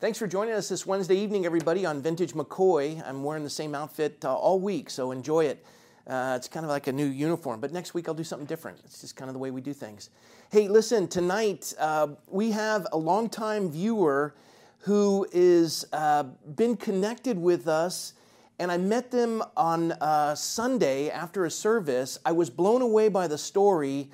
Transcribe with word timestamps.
Thanks 0.00 0.18
for 0.18 0.26
joining 0.26 0.54
us 0.54 0.70
this 0.70 0.86
Wednesday 0.86 1.16
evening, 1.16 1.44
everybody, 1.44 1.84
on 1.84 2.00
Vintage 2.00 2.32
McCoy. 2.32 3.06
I'm 3.06 3.22
wearing 3.22 3.44
the 3.44 3.50
same 3.50 3.74
outfit 3.74 4.24
uh, 4.24 4.34
all 4.34 4.58
week, 4.58 4.88
so 4.88 5.10
enjoy 5.10 5.44
it. 5.44 5.62
Uh, 6.06 6.32
it's 6.38 6.48
kind 6.48 6.64
of 6.64 6.70
like 6.70 6.86
a 6.86 6.92
new 6.92 7.04
uniform, 7.04 7.60
but 7.60 7.70
next 7.70 7.92
week 7.92 8.08
I'll 8.08 8.14
do 8.14 8.24
something 8.24 8.46
different. 8.46 8.78
It's 8.86 9.02
just 9.02 9.14
kind 9.14 9.28
of 9.28 9.34
the 9.34 9.38
way 9.38 9.50
we 9.50 9.60
do 9.60 9.74
things. 9.74 10.08
Hey, 10.50 10.68
listen, 10.68 11.06
tonight 11.06 11.74
uh, 11.78 12.08
we 12.28 12.50
have 12.50 12.86
a 12.92 12.96
longtime 12.96 13.70
viewer 13.70 14.34
who 14.78 15.26
is 15.32 15.84
uh, 15.92 16.22
been 16.56 16.78
connected 16.78 17.36
with 17.38 17.68
us, 17.68 18.14
and 18.58 18.72
I 18.72 18.78
met 18.78 19.10
them 19.10 19.42
on 19.54 19.92
uh, 19.92 20.34
Sunday 20.34 21.10
after 21.10 21.44
a 21.44 21.50
service. 21.50 22.18
I 22.24 22.32
was 22.32 22.48
blown 22.48 22.80
away 22.80 23.10
by 23.10 23.28
the 23.28 23.36
story, 23.36 24.08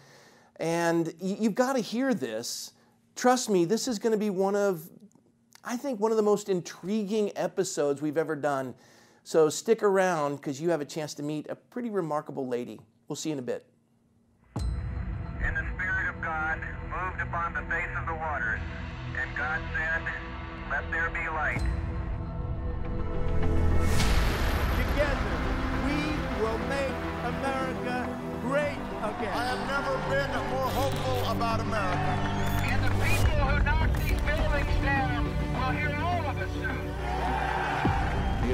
and 0.56 1.14
you've 1.20 1.54
got 1.54 1.74
to 1.74 1.80
hear 1.80 2.12
this. 2.12 2.72
Trust 3.14 3.48
me, 3.48 3.64
this 3.64 3.86
is 3.86 4.00
going 4.00 4.10
to 4.10 4.18
be 4.18 4.30
one 4.30 4.56
of 4.56 4.90
I 5.68 5.76
think, 5.76 5.98
one 5.98 6.12
of 6.12 6.16
the 6.16 6.22
most 6.22 6.48
intriguing 6.48 7.32
episodes 7.34 8.00
we've 8.00 8.16
ever 8.16 8.36
done. 8.36 8.72
So 9.24 9.48
stick 9.48 9.82
around 9.82 10.36
because 10.36 10.60
you 10.60 10.70
have 10.70 10.80
a 10.80 10.84
chance 10.84 11.12
to 11.14 11.24
meet 11.24 11.48
a 11.50 11.56
pretty 11.56 11.90
remarkable 11.90 12.46
lady. 12.46 12.78
We'll 13.08 13.16
see 13.16 13.30
you 13.30 13.32
in 13.32 13.40
a 13.40 13.42
bit. 13.42 13.66
And 14.54 15.56
the 15.56 15.66
Spirit 15.74 16.08
of 16.08 16.22
God 16.22 16.60
moved 16.88 17.20
upon 17.20 17.52
the 17.52 17.62
face 17.62 17.90
of 17.98 18.06
the 18.06 18.14
waters. 18.14 18.60
And 19.18 19.36
God 19.36 19.60
said, 19.74 20.02
Let 20.70 20.88
there 20.92 21.10
be 21.10 21.28
light. 21.30 21.58
Together, 24.78 25.34
we 25.82 25.98
will 26.40 26.58
make 26.68 26.94
America 27.26 28.20
great 28.42 28.78
again. 29.02 29.34
I 29.34 29.44
have 29.50 29.66
never 29.66 29.98
been 30.14 30.30
more 30.50 30.70
hopeful 30.70 31.32
about 31.32 31.58
America. 31.58 32.45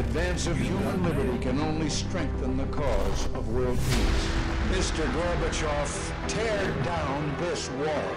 Advance 0.06 0.48
of 0.48 0.58
human 0.58 1.02
liberty 1.04 1.38
can 1.38 1.60
only 1.60 1.88
strengthen 1.88 2.56
the 2.56 2.66
cause 2.66 3.26
of 3.34 3.48
world 3.50 3.78
peace. 3.78 4.26
Mr. 4.74 5.04
Gorbachev, 5.14 6.12
tear 6.28 6.72
down 6.82 7.36
this 7.38 7.70
wall. 7.70 8.10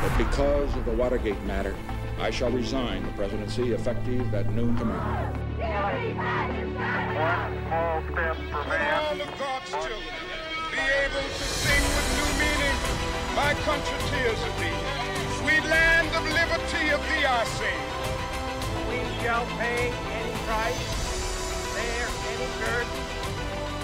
But 0.00 0.16
because 0.16 0.76
of 0.76 0.84
the 0.84 0.92
Watergate 0.92 1.42
matter, 1.44 1.74
I 2.20 2.30
shall 2.30 2.50
resign 2.50 3.02
the 3.04 3.12
presidency 3.12 3.72
effective 3.72 4.32
at 4.32 4.52
noon 4.52 4.76
tomorrow. 4.76 5.32
One 5.58 6.12
small 7.66 8.02
step 8.12 8.36
for 8.36 8.64
man. 8.68 8.94
All 8.94 9.20
of 9.20 9.38
God's 9.38 9.70
children 9.70 9.98
be 10.70 10.78
able 10.78 11.28
to 11.28 11.44
sing 11.44 11.84
with 11.96 12.08
new 12.18 12.30
meaning. 12.42 12.78
My 13.34 13.54
country 13.64 13.98
tears 14.10 14.40
of 14.42 14.60
thee. 14.60 15.11
Sweet 15.42 15.64
land 15.64 16.06
of 16.14 16.22
liberty 16.22 16.90
of 16.90 17.00
thee 17.08 17.26
I 17.26 17.42
sing. 17.58 17.82
We 18.88 19.02
shall 19.20 19.44
pay 19.58 19.90
any 19.90 20.34
price, 20.46 20.82
bear 21.74 22.06
any 22.30 22.48
curse, 22.62 22.94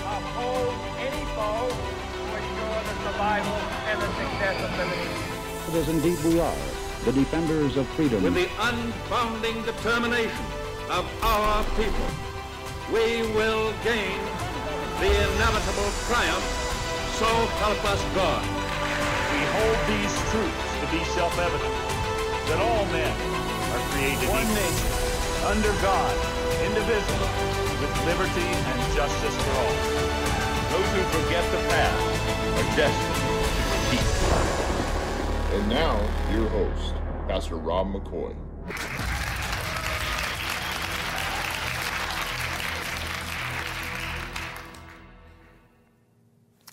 uphold 0.07 0.75
any 1.03 1.25
foe 1.35 1.67
to 2.15 2.23
ensure 2.39 2.81
the 2.87 2.95
survival 3.03 3.59
and 3.91 4.01
the 4.01 4.07
success 4.07 4.57
of 4.63 4.71
liberty. 4.79 5.79
As 5.79 5.89
indeed 5.89 6.19
we 6.25 6.39
are, 6.39 6.57
the 7.05 7.13
defenders 7.13 7.77
of 7.77 7.89
freedom. 7.89 8.23
With 8.23 8.35
the 8.35 8.47
unbounding 8.63 9.65
determination 9.65 10.47
of 10.91 11.05
our 11.25 11.65
people, 11.75 12.09
we 12.93 13.23
will 13.35 13.73
gain 13.83 14.21
the 15.01 15.11
inevitable 15.11 15.91
triumph. 16.07 16.78
So 17.19 17.27
help 17.59 17.83
us 17.85 18.01
God. 18.15 18.43
We 18.47 19.41
hold 19.59 19.79
these 19.91 20.15
truths 20.31 20.71
to 20.79 20.87
be 20.95 21.03
self-evident, 21.19 21.75
that 22.47 22.61
all 22.63 22.87
men 22.95 23.11
are 23.75 23.83
created 23.91 24.29
One 24.31 24.47
equal, 24.47 24.55
nation. 24.55 24.91
under 25.51 25.73
God, 25.83 26.15
indivisible, 26.63 27.33
with 27.83 27.91
liberty 28.07 28.47
and 28.47 28.79
justice 28.95 29.35
for 29.35 29.51
all. 29.59 29.75
Those 30.71 30.91
who 30.95 31.03
forget 31.19 31.43
the 31.51 31.59
past 31.75 32.07
are 32.55 32.71
destined 32.79 33.19
to 33.19 33.63
repeat. 33.75 34.07
And 35.59 35.69
now, 35.69 35.99
your 36.33 36.49
host, 36.51 36.95
Pastor 37.27 37.57
Rob 37.57 37.89
McCoy. 37.89 38.37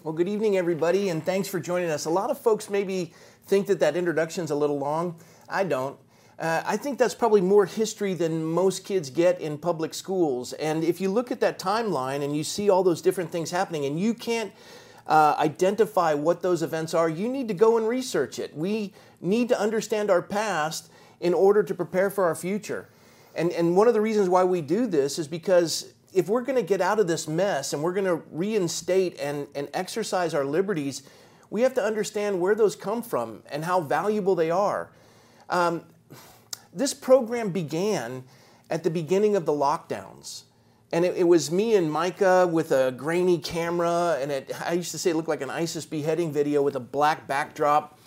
Well, 0.05 0.13
good 0.13 0.29
evening, 0.29 0.55
everybody, 0.55 1.09
and 1.09 1.25
thanks 1.25 1.47
for 1.47 1.59
joining 1.59 1.89
us. 1.89 2.05
A 2.05 2.11
lot 2.11 2.29
of 2.29 2.37
folks 2.37 2.69
maybe 2.69 3.11
think 3.47 3.65
that 3.65 3.79
that 3.79 3.95
introduction's 3.95 4.51
a 4.51 4.55
little 4.55 4.77
long. 4.77 5.15
I 5.49 5.63
don't. 5.63 5.97
Uh, 6.37 6.61
I 6.63 6.77
think 6.77 6.99
that's 6.99 7.15
probably 7.15 7.41
more 7.41 7.65
history 7.65 8.13
than 8.13 8.43
most 8.43 8.85
kids 8.85 9.09
get 9.09 9.41
in 9.41 9.57
public 9.57 9.95
schools. 9.95 10.53
And 10.53 10.83
if 10.83 11.01
you 11.01 11.09
look 11.09 11.31
at 11.31 11.39
that 11.39 11.57
timeline 11.57 12.23
and 12.23 12.37
you 12.37 12.43
see 12.43 12.69
all 12.69 12.83
those 12.83 13.01
different 13.01 13.31
things 13.31 13.49
happening, 13.49 13.85
and 13.85 13.99
you 13.99 14.13
can't 14.13 14.53
uh, 15.07 15.37
identify 15.39 16.13
what 16.13 16.43
those 16.43 16.61
events 16.61 16.93
are, 16.93 17.09
you 17.09 17.27
need 17.27 17.47
to 17.47 17.55
go 17.55 17.75
and 17.75 17.87
research 17.87 18.37
it. 18.37 18.55
We 18.55 18.93
need 19.21 19.49
to 19.49 19.59
understand 19.59 20.11
our 20.11 20.21
past 20.21 20.91
in 21.19 21.33
order 21.33 21.63
to 21.63 21.73
prepare 21.73 22.11
for 22.11 22.25
our 22.25 22.35
future. 22.35 22.89
And, 23.33 23.51
and 23.53 23.75
one 23.75 23.87
of 23.87 23.95
the 23.95 24.01
reasons 24.01 24.29
why 24.29 24.43
we 24.43 24.61
do 24.61 24.85
this 24.85 25.17
is 25.17 25.27
because 25.27 25.94
if 26.15 26.29
we're 26.29 26.41
going 26.41 26.55
to 26.55 26.63
get 26.63 26.79
out 26.81 26.99
of 26.99 27.07
this 27.07 27.27
mess 27.27 27.73
and 27.73 27.83
we're 27.83 27.93
going 27.93 28.05
to 28.05 28.23
reinstate 28.31 29.19
and, 29.19 29.47
and 29.53 29.67
exercise 29.73 30.33
our 30.33 30.45
liberties, 30.45 31.03
we 31.49 31.61
have 31.61 31.73
to 31.75 31.83
understand 31.83 32.39
where 32.39 32.55
those 32.55 32.75
come 32.75 33.03
from 33.03 33.43
and 33.51 33.65
how 33.65 33.81
valuable 33.81 34.33
they 34.33 34.49
are. 34.49 34.89
Um, 35.49 35.83
this 36.73 36.93
program 36.93 37.51
began 37.51 38.23
at 38.69 38.83
the 38.83 38.89
beginning 38.89 39.35
of 39.35 39.45
the 39.45 39.51
lockdowns. 39.51 40.43
And 40.91 41.03
it, 41.03 41.17
it 41.17 41.23
was 41.23 41.51
me 41.51 41.75
and 41.75 41.91
Micah 41.91 42.47
with 42.47 42.71
a 42.71 42.91
grainy 42.91 43.37
camera, 43.37 44.17
and 44.21 44.31
it, 44.31 44.51
I 44.65 44.73
used 44.73 44.91
to 44.91 44.97
say 44.97 45.09
it 45.09 45.15
looked 45.15 45.27
like 45.27 45.41
an 45.41 45.49
ISIS 45.49 45.85
beheading 45.85 46.31
video 46.31 46.61
with 46.61 46.75
a 46.75 46.79
black 46.79 47.27
backdrop. 47.27 47.99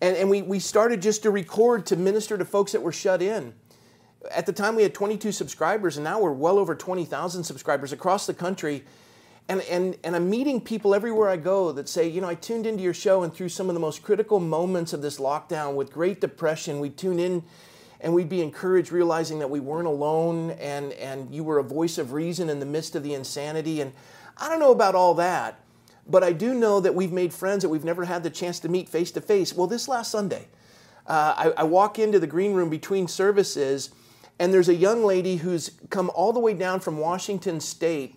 And, 0.00 0.16
and 0.16 0.30
we, 0.30 0.40
we 0.40 0.58
started 0.58 1.02
just 1.02 1.22
to 1.24 1.30
record 1.30 1.86
to 1.86 1.96
minister 1.96 2.38
to 2.38 2.44
folks 2.44 2.72
that 2.72 2.82
were 2.82 2.92
shut 2.92 3.20
in. 3.20 3.54
At 4.30 4.46
the 4.46 4.52
time, 4.52 4.76
we 4.76 4.82
had 4.82 4.94
22 4.94 5.32
subscribers, 5.32 5.96
and 5.96 6.04
now 6.04 6.20
we're 6.20 6.32
well 6.32 6.58
over 6.58 6.74
20,000 6.74 7.44
subscribers 7.44 7.92
across 7.92 8.26
the 8.26 8.34
country. 8.34 8.84
And, 9.48 9.60
and, 9.62 9.96
and 10.02 10.16
I'm 10.16 10.30
meeting 10.30 10.60
people 10.60 10.94
everywhere 10.94 11.28
I 11.28 11.36
go 11.36 11.72
that 11.72 11.88
say, 11.88 12.08
you 12.08 12.20
know, 12.20 12.28
I 12.28 12.34
tuned 12.34 12.66
into 12.66 12.82
your 12.82 12.94
show, 12.94 13.22
and 13.22 13.32
through 13.32 13.50
some 13.50 13.68
of 13.68 13.74
the 13.74 13.80
most 13.80 14.02
critical 14.02 14.40
moments 14.40 14.92
of 14.92 15.02
this 15.02 15.18
lockdown 15.18 15.74
with 15.74 15.92
great 15.92 16.20
depression, 16.20 16.80
we 16.80 16.90
tune 16.90 17.18
in 17.18 17.42
and 18.04 18.12
we'd 18.12 18.28
be 18.28 18.42
encouraged 18.42 18.92
realizing 18.92 19.38
that 19.38 19.48
we 19.48 19.60
weren't 19.60 19.86
alone 19.86 20.50
and, 20.52 20.92
and 20.92 21.34
you 21.34 21.42
were 21.42 21.58
a 21.58 21.62
voice 21.62 21.96
of 21.96 22.12
reason 22.12 22.50
in 22.50 22.60
the 22.60 22.66
midst 22.66 22.94
of 22.94 23.02
the 23.02 23.14
insanity. 23.14 23.80
And 23.80 23.92
I 24.36 24.50
don't 24.50 24.60
know 24.60 24.72
about 24.72 24.94
all 24.94 25.14
that, 25.14 25.58
but 26.06 26.22
I 26.22 26.32
do 26.32 26.52
know 26.52 26.80
that 26.80 26.94
we've 26.94 27.12
made 27.12 27.32
friends 27.32 27.62
that 27.62 27.70
we've 27.70 27.84
never 27.84 28.04
had 28.04 28.22
the 28.22 28.28
chance 28.28 28.60
to 28.60 28.68
meet 28.68 28.90
face 28.90 29.10
to 29.12 29.22
face. 29.22 29.54
Well, 29.54 29.66
this 29.66 29.88
last 29.88 30.10
Sunday, 30.10 30.48
uh, 31.06 31.52
I, 31.56 31.62
I 31.62 31.64
walk 31.64 31.98
into 31.98 32.18
the 32.18 32.26
green 32.26 32.52
room 32.52 32.68
between 32.68 33.08
services, 33.08 33.90
and 34.38 34.52
there's 34.52 34.68
a 34.68 34.74
young 34.74 35.04
lady 35.04 35.36
who's 35.36 35.70
come 35.90 36.10
all 36.14 36.32
the 36.32 36.40
way 36.40 36.54
down 36.54 36.80
from 36.80 36.98
Washington 36.98 37.60
State 37.60 38.16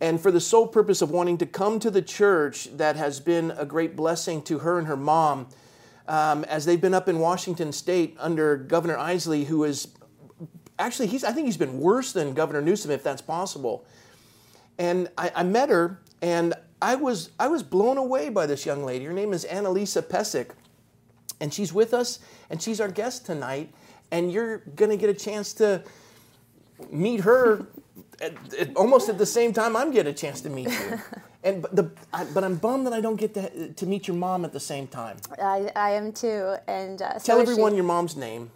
and 0.00 0.20
for 0.20 0.30
the 0.30 0.40
sole 0.40 0.66
purpose 0.66 1.02
of 1.02 1.10
wanting 1.10 1.38
to 1.38 1.46
come 1.46 1.78
to 1.80 1.90
the 1.90 2.02
church 2.02 2.68
that 2.76 2.96
has 2.96 3.20
been 3.20 3.52
a 3.52 3.64
great 3.64 3.96
blessing 3.96 4.42
to 4.42 4.60
her 4.60 4.78
and 4.78 4.86
her 4.86 4.96
mom 4.96 5.46
um, 6.06 6.44
as 6.44 6.64
they've 6.64 6.80
been 6.80 6.94
up 6.94 7.08
in 7.08 7.18
Washington 7.18 7.72
State 7.72 8.16
under 8.18 8.56
Governor 8.56 8.96
Inslee, 8.96 9.46
who 9.46 9.64
is 9.64 9.88
actually 10.78 11.06
he's 11.06 11.24
I 11.24 11.32
think 11.32 11.46
he's 11.46 11.56
been 11.56 11.80
worse 11.80 12.12
than 12.12 12.34
Governor 12.34 12.60
Newsom, 12.60 12.90
if 12.90 13.02
that's 13.02 13.22
possible. 13.22 13.86
And 14.78 15.08
I, 15.16 15.30
I 15.36 15.42
met 15.44 15.68
her, 15.68 16.00
and 16.20 16.54
I 16.82 16.96
was 16.96 17.30
I 17.38 17.48
was 17.48 17.62
blown 17.62 17.96
away 17.96 18.28
by 18.28 18.46
this 18.46 18.66
young 18.66 18.84
lady. 18.84 19.04
Her 19.04 19.12
name 19.12 19.32
is 19.32 19.44
Annalisa 19.46 20.02
Pesic, 20.02 20.50
and 21.40 21.54
she's 21.54 21.72
with 21.72 21.94
us, 21.94 22.18
and 22.50 22.60
she's 22.60 22.80
our 22.80 22.88
guest 22.88 23.24
tonight. 23.24 23.72
And 24.14 24.32
you're 24.32 24.58
gonna 24.76 24.96
get 24.96 25.10
a 25.10 25.14
chance 25.14 25.52
to 25.54 25.82
meet 26.90 27.20
her 27.20 27.66
at, 28.20 28.32
at, 28.54 28.76
almost 28.76 29.08
at 29.08 29.18
the 29.18 29.26
same 29.26 29.52
time 29.52 29.74
I'm 29.74 29.90
getting 29.90 30.12
a 30.12 30.16
chance 30.16 30.40
to 30.42 30.50
meet 30.50 30.68
you. 30.68 31.00
And 31.44 31.60
but 31.60 31.76
the 31.76 31.90
I, 32.10 32.24
but 32.24 32.42
I'm 32.42 32.56
bummed 32.56 32.86
that 32.86 32.94
I 32.94 33.02
don't 33.02 33.16
get 33.16 33.34
to, 33.34 33.70
to 33.74 33.86
meet 33.86 34.08
your 34.08 34.16
mom 34.16 34.46
at 34.46 34.54
the 34.54 34.60
same 34.60 34.86
time. 34.86 35.18
I, 35.38 35.70
I 35.76 35.90
am 35.90 36.10
too. 36.10 36.56
And 36.66 37.02
uh, 37.02 37.18
so 37.18 37.34
Tell 37.34 37.40
everyone 37.42 37.72
she. 37.72 37.76
your 37.76 37.84
mom's 37.84 38.16
name. 38.16 38.50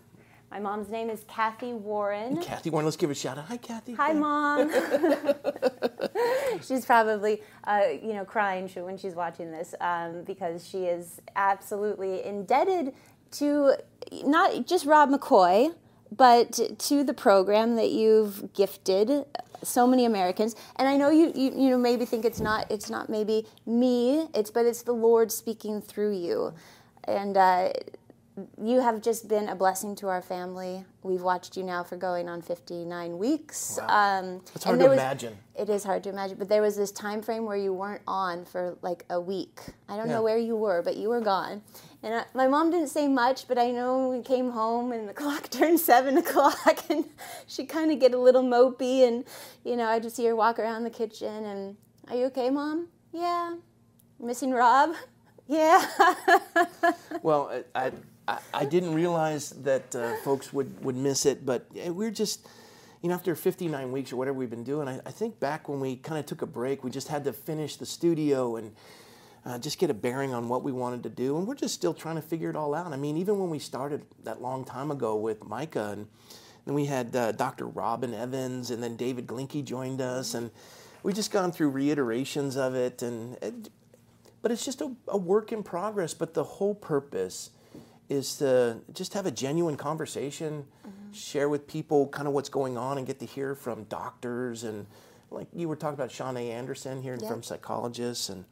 My 0.50 0.58
mom's 0.58 0.88
name 0.88 1.10
is 1.10 1.22
Kathy 1.28 1.74
Warren. 1.74 2.42
Kathy 2.42 2.70
Warren. 2.70 2.86
Let's 2.86 2.96
give 2.96 3.10
a 3.10 3.14
shout 3.14 3.36
out. 3.36 3.44
Hi, 3.44 3.58
Kathy. 3.58 3.92
Hi, 3.92 4.14
mom. 4.14 4.72
she's 6.66 6.86
probably, 6.86 7.42
uh, 7.64 7.82
you 8.02 8.14
know, 8.14 8.24
crying 8.24 8.68
when 8.68 8.96
she's 8.96 9.14
watching 9.14 9.50
this 9.50 9.74
um, 9.82 10.22
because 10.22 10.66
she 10.66 10.84
is 10.84 11.20
absolutely 11.36 12.24
indebted 12.24 12.94
to 13.32 13.74
not 14.24 14.66
just 14.66 14.86
Rob 14.86 15.10
McCoy, 15.10 15.74
but 16.10 16.58
to 16.78 17.04
the 17.04 17.14
program 17.14 17.76
that 17.76 17.90
you've 17.90 18.52
gifted 18.54 19.24
so 19.62 19.86
many 19.86 20.04
Americans. 20.04 20.54
And 20.76 20.88
I 20.88 20.96
know 20.96 21.10
you, 21.10 21.32
you, 21.34 21.52
you 21.52 21.70
know, 21.70 21.78
maybe 21.78 22.04
think 22.04 22.24
it's 22.24 22.40
not, 22.40 22.70
it's 22.70 22.88
not 22.88 23.08
maybe 23.08 23.46
me. 23.66 24.28
It's, 24.34 24.50
but 24.50 24.64
it's 24.66 24.82
the 24.82 24.92
Lord 24.92 25.32
speaking 25.32 25.82
through 25.82 26.16
you. 26.16 26.54
and 27.08 27.36
uh, 27.36 27.70
you 28.62 28.80
have 28.80 29.00
just 29.02 29.28
been 29.28 29.48
a 29.48 29.54
blessing 29.54 29.94
to 29.96 30.08
our 30.08 30.22
family. 30.22 30.84
We've 31.02 31.22
watched 31.22 31.56
you 31.56 31.62
now 31.62 31.82
for 31.84 31.96
going 31.96 32.28
on 32.28 32.42
59 32.42 33.18
weeks. 33.18 33.78
Wow. 33.80 34.18
Um, 34.20 34.40
It's 34.54 34.64
hard 34.64 34.78
to 34.80 34.86
was- 34.88 34.92
imagine. 34.98 35.36
It 35.54 35.68
is 35.68 35.82
hard 35.84 36.04
to 36.04 36.10
imagine, 36.10 36.36
but 36.38 36.48
there 36.48 36.62
was 36.62 36.76
this 36.76 36.92
time 36.92 37.20
frame 37.22 37.44
where 37.44 37.56
you 37.56 37.72
weren't 37.72 38.02
on 38.06 38.44
for 38.44 38.76
like 38.82 39.04
a 39.10 39.20
week. 39.20 39.60
I 39.88 39.96
don't 39.96 40.08
Yeah. 40.08 40.14
know 40.16 40.22
where 40.22 40.38
you 40.38 40.56
were, 40.56 40.82
but 40.82 40.96
you 40.96 41.08
were 41.08 41.20
gone. 41.20 41.62
And 42.02 42.14
uh, 42.14 42.24
my 42.34 42.46
mom 42.46 42.70
didn't 42.70 42.88
say 42.90 43.08
much, 43.08 43.48
but 43.48 43.58
I 43.58 43.70
know 43.72 44.08
we 44.08 44.22
came 44.22 44.50
home 44.50 44.92
and 44.92 45.08
the 45.08 45.14
clock 45.22 45.50
turned 45.50 45.80
seven 45.80 46.16
o'clock, 46.18 46.78
and 46.88 47.06
she 47.46 47.64
kind 47.66 47.90
of 47.90 47.98
get 47.98 48.14
a 48.14 48.18
little 48.18 48.44
mopey, 48.44 49.06
and 49.06 49.24
you 49.64 49.74
know 49.76 49.86
I 49.88 49.98
just 49.98 50.14
see 50.16 50.26
her 50.26 50.36
walk 50.36 50.58
around 50.58 50.84
the 50.84 50.90
kitchen, 50.90 51.44
and 51.44 51.76
are 52.08 52.16
you 52.16 52.26
okay, 52.26 52.50
mom? 52.50 52.88
Yeah. 53.12 53.56
Missing 54.20 54.52
Rob? 54.52 54.94
Yeah. 55.50 55.82
Well, 57.22 57.50
I, 57.74 57.86
I, 57.86 57.92
I 58.52 58.64
didn't 58.64 58.94
realize 58.94 59.50
that 59.50 59.94
uh, 59.96 60.16
folks 60.22 60.52
would, 60.52 60.84
would 60.84 60.96
miss 60.96 61.24
it, 61.24 61.46
but 61.46 61.66
eh, 61.76 61.88
we're 61.88 62.10
just, 62.10 62.46
you 63.02 63.08
know, 63.08 63.14
after 63.14 63.34
59 63.34 63.90
weeks 63.90 64.12
or 64.12 64.16
whatever 64.16 64.36
we've 64.36 64.50
been 64.50 64.64
doing, 64.64 64.86
I, 64.86 65.00
I 65.06 65.10
think 65.10 65.40
back 65.40 65.68
when 65.68 65.80
we 65.80 65.96
kind 65.96 66.18
of 66.18 66.26
took 66.26 66.42
a 66.42 66.46
break, 66.46 66.84
we 66.84 66.90
just 66.90 67.08
had 67.08 67.24
to 67.24 67.32
finish 67.32 67.76
the 67.76 67.86
studio 67.86 68.56
and 68.56 68.72
uh, 69.46 69.58
just 69.58 69.78
get 69.78 69.88
a 69.88 69.94
bearing 69.94 70.34
on 70.34 70.48
what 70.48 70.62
we 70.62 70.72
wanted 70.72 71.02
to 71.04 71.08
do. 71.08 71.38
And 71.38 71.46
we're 71.46 71.54
just 71.54 71.74
still 71.74 71.94
trying 71.94 72.16
to 72.16 72.22
figure 72.22 72.50
it 72.50 72.56
all 72.56 72.74
out. 72.74 72.92
I 72.92 72.96
mean, 72.96 73.16
even 73.16 73.38
when 73.38 73.48
we 73.48 73.58
started 73.58 74.02
that 74.24 74.42
long 74.42 74.64
time 74.64 74.90
ago 74.90 75.16
with 75.16 75.46
Micah, 75.46 75.90
and 75.92 76.06
then 76.66 76.74
we 76.74 76.84
had 76.84 77.16
uh, 77.16 77.32
Dr. 77.32 77.66
Robin 77.66 78.12
Evans, 78.12 78.70
and 78.70 78.82
then 78.82 78.96
David 78.96 79.26
Glinky 79.26 79.62
joined 79.62 80.02
us, 80.02 80.34
and 80.34 80.50
we 81.02 81.14
just 81.14 81.30
gone 81.30 81.50
through 81.50 81.70
reiterations 81.70 82.58
of 82.58 82.74
it. 82.74 83.00
And 83.00 83.38
it, 83.40 83.70
but 84.42 84.52
it's 84.52 84.66
just 84.66 84.82
a, 84.82 84.92
a 85.06 85.16
work 85.16 85.50
in 85.50 85.62
progress. 85.62 86.12
But 86.12 86.34
the 86.34 86.44
whole 86.44 86.74
purpose 86.74 87.50
is 88.08 88.36
to 88.36 88.78
just 88.94 89.14
have 89.14 89.26
a 89.26 89.30
genuine 89.30 89.76
conversation, 89.76 90.64
share 91.12 91.48
with 91.48 91.66
people 91.66 92.08
kind 92.08 92.26
of 92.28 92.34
what's 92.34 92.48
going 92.48 92.76
on, 92.78 92.98
and 92.98 93.06
get 93.06 93.18
to 93.20 93.26
hear 93.26 93.54
from 93.54 93.84
doctors 93.84 94.64
and 94.64 94.86
like 95.30 95.46
you 95.52 95.68
were 95.68 95.76
talking 95.76 95.94
about 95.94 96.10
Sean 96.10 96.36
A. 96.38 96.50
Anderson, 96.50 97.02
hearing 97.02 97.20
Yeah. 97.20 97.28
from 97.28 97.42
psychologists, 97.42 98.30
and 98.30 98.44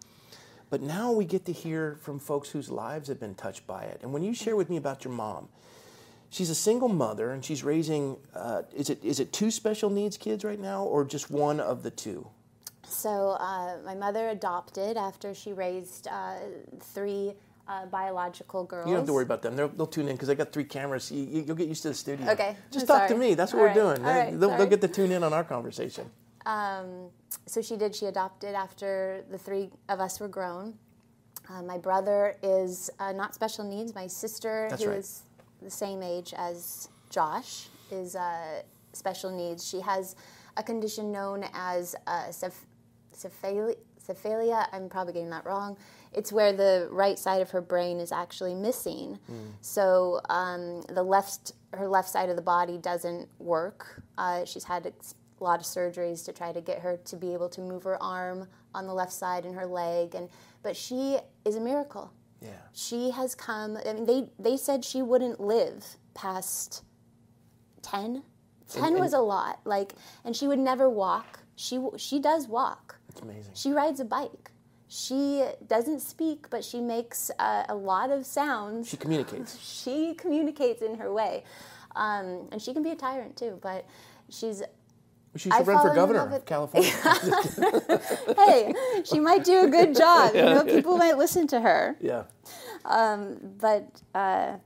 but 0.69 0.82
now 0.82 1.11
we 1.12 1.25
get 1.25 1.44
to 1.47 1.53
hear 1.53 1.97
from 2.03 2.19
folks 2.19 2.50
whose 2.50 2.70
lives 2.70 3.08
have 3.08 3.19
been 3.20 3.35
touched 3.35 3.67
by 3.67 3.85
it. 3.85 4.00
And 4.03 4.12
when 4.12 4.23
you 4.23 4.35
share 4.35 4.56
with 4.56 4.69
me 4.69 4.76
about 4.76 5.05
your 5.05 5.14
mom, 5.14 5.49
she's 6.29 6.50
a 6.50 6.55
single 6.55 6.88
mother 6.88 7.31
and 7.31 7.43
she's 7.44 7.62
raising. 7.64 8.19
Uh, 8.35 8.62
is 8.75 8.91
it 8.91 9.03
is 9.03 9.20
it 9.20 9.32
two 9.32 9.50
special 9.50 9.88
needs 9.88 10.19
kids 10.19 10.44
right 10.44 10.61
now, 10.61 10.85
or 10.85 11.05
just 11.05 11.31
one 11.31 11.61
of 11.61 11.82
the 11.82 11.91
two? 11.91 12.26
So 12.87 13.37
uh, 13.41 13.79
my 13.85 13.94
mother 13.94 14.29
adopted 14.29 14.97
after 14.97 15.35
she 15.35 15.53
raised 15.53 16.08
uh, 16.08 16.35
three 16.81 17.35
uh, 17.69 17.87
biological 17.87 18.65
girls. 18.65 18.87
You 18.87 18.93
don't 18.93 19.01
have 19.01 19.07
to 19.07 19.13
worry 19.13 19.25
about 19.25 19.43
them. 19.43 19.57
They'll, 19.57 19.69
they'll 19.69 19.87
tune 19.87 20.09
in 20.09 20.15
because 20.15 20.31
I 20.31 20.35
got 20.35 20.53
three 20.53 20.65
cameras. 20.65 21.11
You, 21.11 21.25
you, 21.25 21.43
will 21.45 21.55
get 21.55 21.69
used 21.69 21.83
to 21.83 21.89
the 21.89 21.95
studio. 21.95 22.31
Okay, 22.31 22.57
Just 22.71 22.91
I'm 22.91 23.01
talk 23.01 23.09
to 23.09 23.17
me. 23.17 23.35
That's 23.35 23.53
what 23.53 23.59
All 23.59 23.63
we're 23.65 23.69
right, 23.69 23.97
doing. 23.97 24.03
They- 24.03 24.11
right, 24.11 24.41
they'll, 24.41 24.57
they'll 24.57 24.67
get 24.67 24.81
to 24.83 24.89
tune 24.89 25.13
in 25.13 25.23
on 25.23 25.33
our 25.33 25.45
conversation. 25.45 26.11
Um, 26.45 27.11
so 27.47 27.61
she 27.61 27.77
did. 27.77 27.95
She 27.95 28.07
adopted 28.07 28.55
after 28.55 29.25
the 29.31 29.39
three 29.39 29.71
of 29.89 30.01
us 30.01 30.21
were 30.21 30.29
grown. 30.29 30.75
Uh, 31.49 31.63
my 31.63 31.79
brother 31.79 32.37
is 32.43 32.91
uh, 32.99 33.13
not 33.13 33.35
special 33.35 33.65
needs. 33.65 33.95
My 33.95 34.07
sister, 34.07 34.67
That's 34.71 34.83
who 34.83 34.91
right. 34.91 34.99
is 34.99 35.23
the 35.63 35.71
same 35.71 36.03
age 36.03 36.35
as 36.37 36.89
Josh, 37.11 37.69
is 37.91 38.17
uh, 38.17 38.63
special 38.93 39.31
needs. 39.31 39.67
She 39.67 39.81
has 39.81 40.17
a 40.57 40.63
condition 40.63 41.13
known 41.13 41.45
as 41.53 41.95
uh, 42.07 42.31
ceph-. 42.31 42.67
Cephalia. 44.06 44.67
I'm 44.73 44.88
probably 44.88 45.12
getting 45.12 45.31
that 45.31 45.44
wrong. 45.44 45.76
It's 46.12 46.32
where 46.32 46.53
the 46.53 46.88
right 46.91 47.19
side 47.19 47.43
of 47.43 47.50
her 47.50 47.61
brain 47.61 47.99
is 47.99 48.12
actually 48.12 48.55
missing. 48.55 49.19
So 49.61 50.20
um, 50.29 50.82
the 50.88 51.03
left, 51.03 51.53
her 51.73 51.88
left 51.88 52.08
side 52.08 52.31
of 52.31 52.37
the 52.37 52.43
body 52.43 52.79
doesn't 52.79 53.29
work. 53.38 54.03
Uh, 54.17 54.44
she's 54.44 54.64
had 54.64 54.87
a 54.87 54.93
lot 55.44 55.61
of 55.61 55.67
surgeries 55.67 56.25
to 56.25 56.32
try 56.32 56.53
to 56.53 56.61
get 56.61 56.79
her 56.81 56.97
to 57.05 57.17
be 57.17 57.32
able 57.32 57.49
to 57.50 57.61
move 57.61 57.82
her 57.85 58.03
arm 58.03 58.49
on 58.75 58.87
the 58.87 58.94
left 58.94 59.12
side 59.12 59.44
and 59.44 59.55
her 59.55 59.67
leg, 59.67 60.14
and 60.14 60.29
but 60.62 60.76
she 60.76 61.19
is 61.44 61.56
a 61.56 61.61
miracle. 61.61 62.12
Yeah. 62.41 62.50
She 62.73 63.11
has 63.11 63.35
come. 63.35 63.79
I 63.87 63.93
mean, 63.94 64.06
they 64.06 64.29
they 64.38 64.56
said 64.56 64.85
she 64.85 65.03
wouldn't 65.03 65.41
live 65.41 65.97
past 66.14 66.82
ten. 67.82 68.23
Ten 68.69 68.85
and- 68.93 68.99
was 69.00 69.12
a 69.12 69.20
lot. 69.20 69.61
Like, 69.64 69.93
and 70.25 70.35
she 70.35 70.47
would 70.49 70.58
never 70.58 70.88
walk. 70.91 71.41
She 71.56 71.81
she 71.97 72.19
does 72.20 72.47
walk. 72.49 72.99
It's 73.08 73.20
amazing. 73.20 73.53
She 73.55 73.73
rides 73.73 73.99
a 74.00 74.05
bike. 74.05 74.50
She 74.88 75.44
doesn't 75.67 76.00
speak, 76.00 76.49
but 76.49 76.62
she 76.64 76.81
makes 76.81 77.31
uh, 77.41 77.64
a 77.69 77.75
lot 77.75 78.11
of 78.11 78.25
sounds. 78.25 78.88
She 78.88 78.97
communicates. 78.97 79.58
She 79.82 80.14
communicates 80.14 80.81
in 80.82 80.97
her 80.97 81.12
way, 81.12 81.43
um, 81.97 82.49
and 82.53 82.62
she 82.62 82.73
can 82.73 82.82
be 82.85 82.91
a 82.91 82.97
tyrant 82.97 83.37
too. 83.37 83.58
But 83.61 83.85
she's 84.29 84.62
She 85.35 85.50
should 85.50 85.53
I 85.53 85.62
run 85.62 85.82
for 85.88 85.94
governor 85.94 86.35
of 86.37 86.44
California. 86.55 86.93
hey, 88.37 88.73
she 89.05 89.19
might 89.19 89.43
do 89.44 89.61
a 89.64 89.69
good 89.69 89.97
job. 89.97 90.35
You 90.35 90.43
know, 90.43 90.64
people 90.64 90.97
might 90.99 91.19
listen 91.19 91.47
to 91.49 91.61
her. 91.61 91.97
yeah. 92.00 92.25
Um, 92.85 93.38
but 93.61 93.88
uh, 94.14 94.58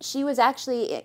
she 0.00 0.24
was 0.24 0.38
actually 0.38 1.02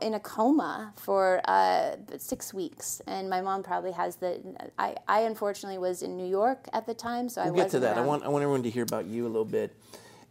in 0.00 0.14
a 0.14 0.20
coma 0.20 0.94
for 0.96 1.40
uh, 1.44 1.96
six 2.18 2.54
weeks, 2.54 3.02
and 3.06 3.28
my 3.28 3.40
mom 3.40 3.62
probably 3.62 3.92
has 3.92 4.16
the. 4.16 4.40
I, 4.78 4.96
I 5.06 5.20
unfortunately 5.20 5.78
was 5.78 6.02
in 6.02 6.16
New 6.16 6.26
York 6.26 6.66
at 6.72 6.86
the 6.86 6.94
time, 6.94 7.28
so 7.28 7.42
I 7.42 7.46
We'll 7.46 7.54
get 7.54 7.64
wasn't 7.64 7.82
to 7.82 7.88
that. 7.88 7.98
I 7.98 8.00
want 8.00 8.24
I 8.24 8.28
want 8.28 8.42
everyone 8.42 8.62
to 8.62 8.70
hear 8.70 8.82
about 8.82 9.06
you 9.06 9.26
a 9.26 9.28
little 9.28 9.44
bit. 9.44 9.74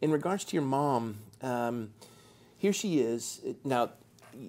In 0.01 0.11
regards 0.11 0.44
to 0.45 0.56
your 0.56 0.65
mom, 0.65 1.17
um, 1.41 1.91
here 2.57 2.73
she 2.73 3.00
is 3.00 3.41
now. 3.63 3.91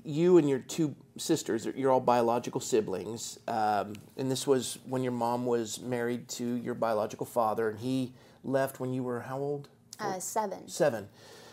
You 0.05 0.37
and 0.37 0.49
your 0.49 0.61
two 0.61 0.95
sisters, 1.17 1.67
you're 1.75 1.91
all 1.91 2.01
biological 2.01 2.61
siblings, 2.61 3.41
um, 3.49 3.95
and 4.17 4.31
this 4.31 4.47
was 4.47 4.79
when 4.87 5.03
your 5.03 5.13
mom 5.13 5.47
was 5.47 5.81
married 5.81 6.29
to 6.29 6.45
your 6.45 6.75
biological 6.75 7.27
father, 7.27 7.71
and 7.71 7.79
he 7.79 8.13
left 8.45 8.79
when 8.79 8.93
you 8.93 9.03
were 9.03 9.21
how 9.21 9.39
old? 9.39 9.69
uh, 9.99 10.19
seven. 10.19 10.69
Seven. 10.69 11.09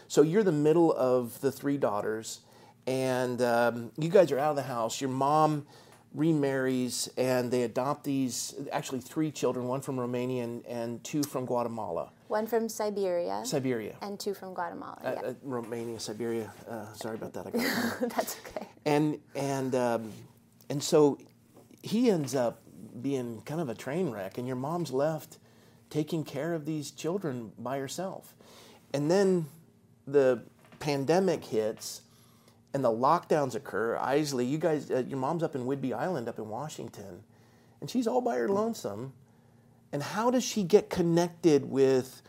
So 0.08 0.22
you're 0.22 0.44
the 0.44 0.52
middle 0.52 0.94
of 0.94 1.40
the 1.42 1.52
three 1.52 1.78
daughters, 1.78 2.42
and 2.86 3.42
um, 3.42 3.92
you 3.98 4.10
guys 4.10 4.32
are 4.32 4.40
out 4.40 4.52
of 4.52 4.56
the 4.56 4.64
house. 4.64 5.02
Your 5.02 5.10
mom 5.10 5.66
remarries, 6.14 7.10
and 7.18 7.52
they 7.52 7.64
adopt 7.64 8.04
these 8.04 8.56
actually 8.72 9.00
three 9.00 9.32
children 9.32 9.68
one 9.68 9.82
from 9.82 10.00
Romania 10.00 10.44
and, 10.44 10.66
and 10.66 11.04
two 11.04 11.24
from 11.24 11.46
Guatemala. 11.46 12.12
One 12.28 12.48
from 12.48 12.68
Siberia. 12.68 13.46
Siberia. 13.46 13.96
And 14.02 14.20
two 14.20 14.34
from 14.34 14.54
Guatemala. 14.54 15.00
Uh, 15.04 15.12
yeah. 15.14 15.28
uh, 15.30 15.34
Romania, 15.44 16.00
Siberia. 16.00 16.52
Uh, 16.70 16.92
sorry 16.94 17.16
about 17.16 17.34
that. 17.34 17.48
I 17.48 17.52
got 17.52 17.62
it 17.62 17.68
wrong. 17.68 18.12
That's 18.16 18.38
okay. 18.48 18.68
and 18.86 19.20
and 19.36 19.76
um, 19.76 20.12
and 20.70 20.82
so 20.82 21.20
he 21.84 22.10
ends 22.10 22.36
up 22.36 22.62
being 23.02 23.42
kind 23.46 23.62
of 23.62 23.70
a 23.70 23.76
train 23.76 24.10
wreck, 24.10 24.38
and 24.38 24.48
your 24.48 24.56
mom's 24.56 24.92
left 24.92 25.38
taking 25.90 26.24
care 26.24 26.54
of 26.54 26.66
these 26.66 26.92
children 26.92 27.52
by 27.58 27.78
herself. 27.78 28.36
And 28.94 29.10
then 29.10 29.46
the 30.08 30.42
pandemic 30.80 31.44
hits, 31.44 32.02
and 32.74 32.84
the 32.84 32.92
lockdowns 32.92 33.56
occur. 33.56 33.98
Inslee, 33.98 34.50
you 34.50 34.58
guys, 34.58 34.90
uh, 34.90 35.04
your 35.08 35.20
mom's 35.20 35.44
up 35.44 35.56
in 35.56 35.66
Whidbey 35.66 35.94
Island, 35.94 36.28
up 36.30 36.38
in 36.38 36.48
Washington, 36.50 37.24
and 37.82 37.90
she's 37.90 38.08
all 38.08 38.22
by 38.22 38.38
her 38.38 38.50
lonesome. 38.50 39.14
And 39.92 40.04
how 40.04 40.32
does 40.32 40.44
she 40.44 40.64
get 40.64 40.90
connected 40.90 41.70
with 41.70 42.22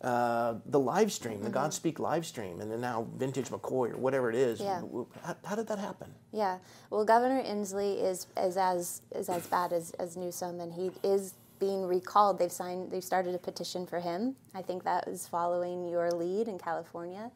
uh, 0.00 0.54
the 0.64 0.78
live 0.78 1.12
stream, 1.12 1.42
the 1.42 1.50
Godspeak 1.50 1.98
live 1.98 2.24
stream, 2.24 2.60
and 2.60 2.70
then 2.70 2.80
now 2.80 3.06
Vintage 3.16 3.48
McCoy 3.48 3.92
or 3.92 3.98
whatever 3.98 4.30
it 4.30 4.36
is? 4.36 4.60
Yeah. 4.60 4.80
How, 5.22 5.36
how 5.44 5.54
did 5.56 5.66
that 5.68 5.78
happen? 5.78 6.14
Yeah. 6.32 6.58
Well, 6.88 7.04
Governor 7.04 7.42
Inslee 7.42 8.02
is 8.02 8.26
is 8.36 8.56
as 8.56 9.02
is 9.14 9.28
as 9.28 9.46
bad 9.48 9.72
as, 9.72 9.90
as 9.92 10.16
Newsom, 10.16 10.60
and 10.60 10.72
he 10.72 10.92
is 11.02 11.34
being 11.60 11.86
recalled. 11.86 12.38
They've 12.38 12.50
signed. 12.50 12.90
They've 12.90 13.04
started 13.04 13.34
a 13.34 13.38
petition 13.38 13.86
for 13.86 14.00
him. 14.00 14.34
I 14.54 14.62
think 14.62 14.82
that 14.84 15.06
was 15.06 15.28
following 15.28 15.86
your 15.86 16.10
lead 16.10 16.48
in 16.48 16.58
California. 16.58 17.30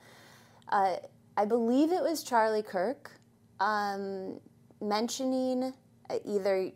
Uh, 0.71 0.97
I 1.37 1.45
believe 1.45 1.93
it 1.93 2.03
was 2.03 2.23
Charlie 2.25 2.63
Kirk 2.63 3.13
um, 3.61 4.41
mentioning 4.81 5.73
uh, 6.11 6.17
either 6.25 6.71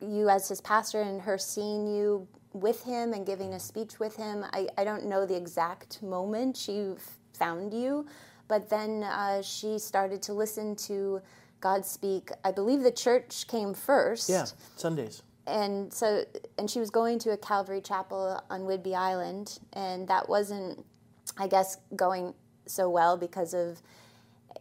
you 0.00 0.28
as 0.28 0.48
his 0.48 0.60
pastor 0.60 1.00
and 1.00 1.20
her 1.20 1.38
seeing 1.38 1.86
you 1.86 2.28
with 2.52 2.82
him 2.84 3.12
and 3.12 3.24
giving 3.24 3.54
a 3.54 3.60
speech 3.60 3.98
with 3.98 4.16
him. 4.16 4.44
I, 4.52 4.68
I 4.76 4.84
don't 4.84 5.06
know 5.06 5.24
the 5.24 5.36
exact 5.36 6.02
moment 6.02 6.56
she 6.56 6.92
found 7.32 7.72
you, 7.72 8.06
but 8.48 8.68
then 8.68 9.04
uh, 9.04 9.42
she 9.42 9.78
started 9.78 10.22
to 10.22 10.32
listen 10.32 10.76
to 10.76 11.22
Godspeak. 11.60 12.32
I 12.44 12.50
believe 12.52 12.82
the 12.82 12.92
church 12.92 13.46
came 13.46 13.72
first 13.72 14.28
Yeah, 14.28 14.46
Sundays. 14.76 15.22
And 15.46 15.92
so 15.92 16.24
and 16.58 16.70
she 16.70 16.80
was 16.80 16.90
going 16.90 17.18
to 17.20 17.30
a 17.30 17.36
Calvary 17.36 17.80
Chapel 17.80 18.42
on 18.50 18.62
Whidbey 18.62 18.94
Island, 18.94 19.58
and 19.72 20.06
that 20.08 20.28
wasn't, 20.28 20.84
I 21.38 21.48
guess, 21.48 21.78
going 21.96 22.34
so 22.66 22.88
well 22.88 23.16
because 23.16 23.54
of 23.54 23.82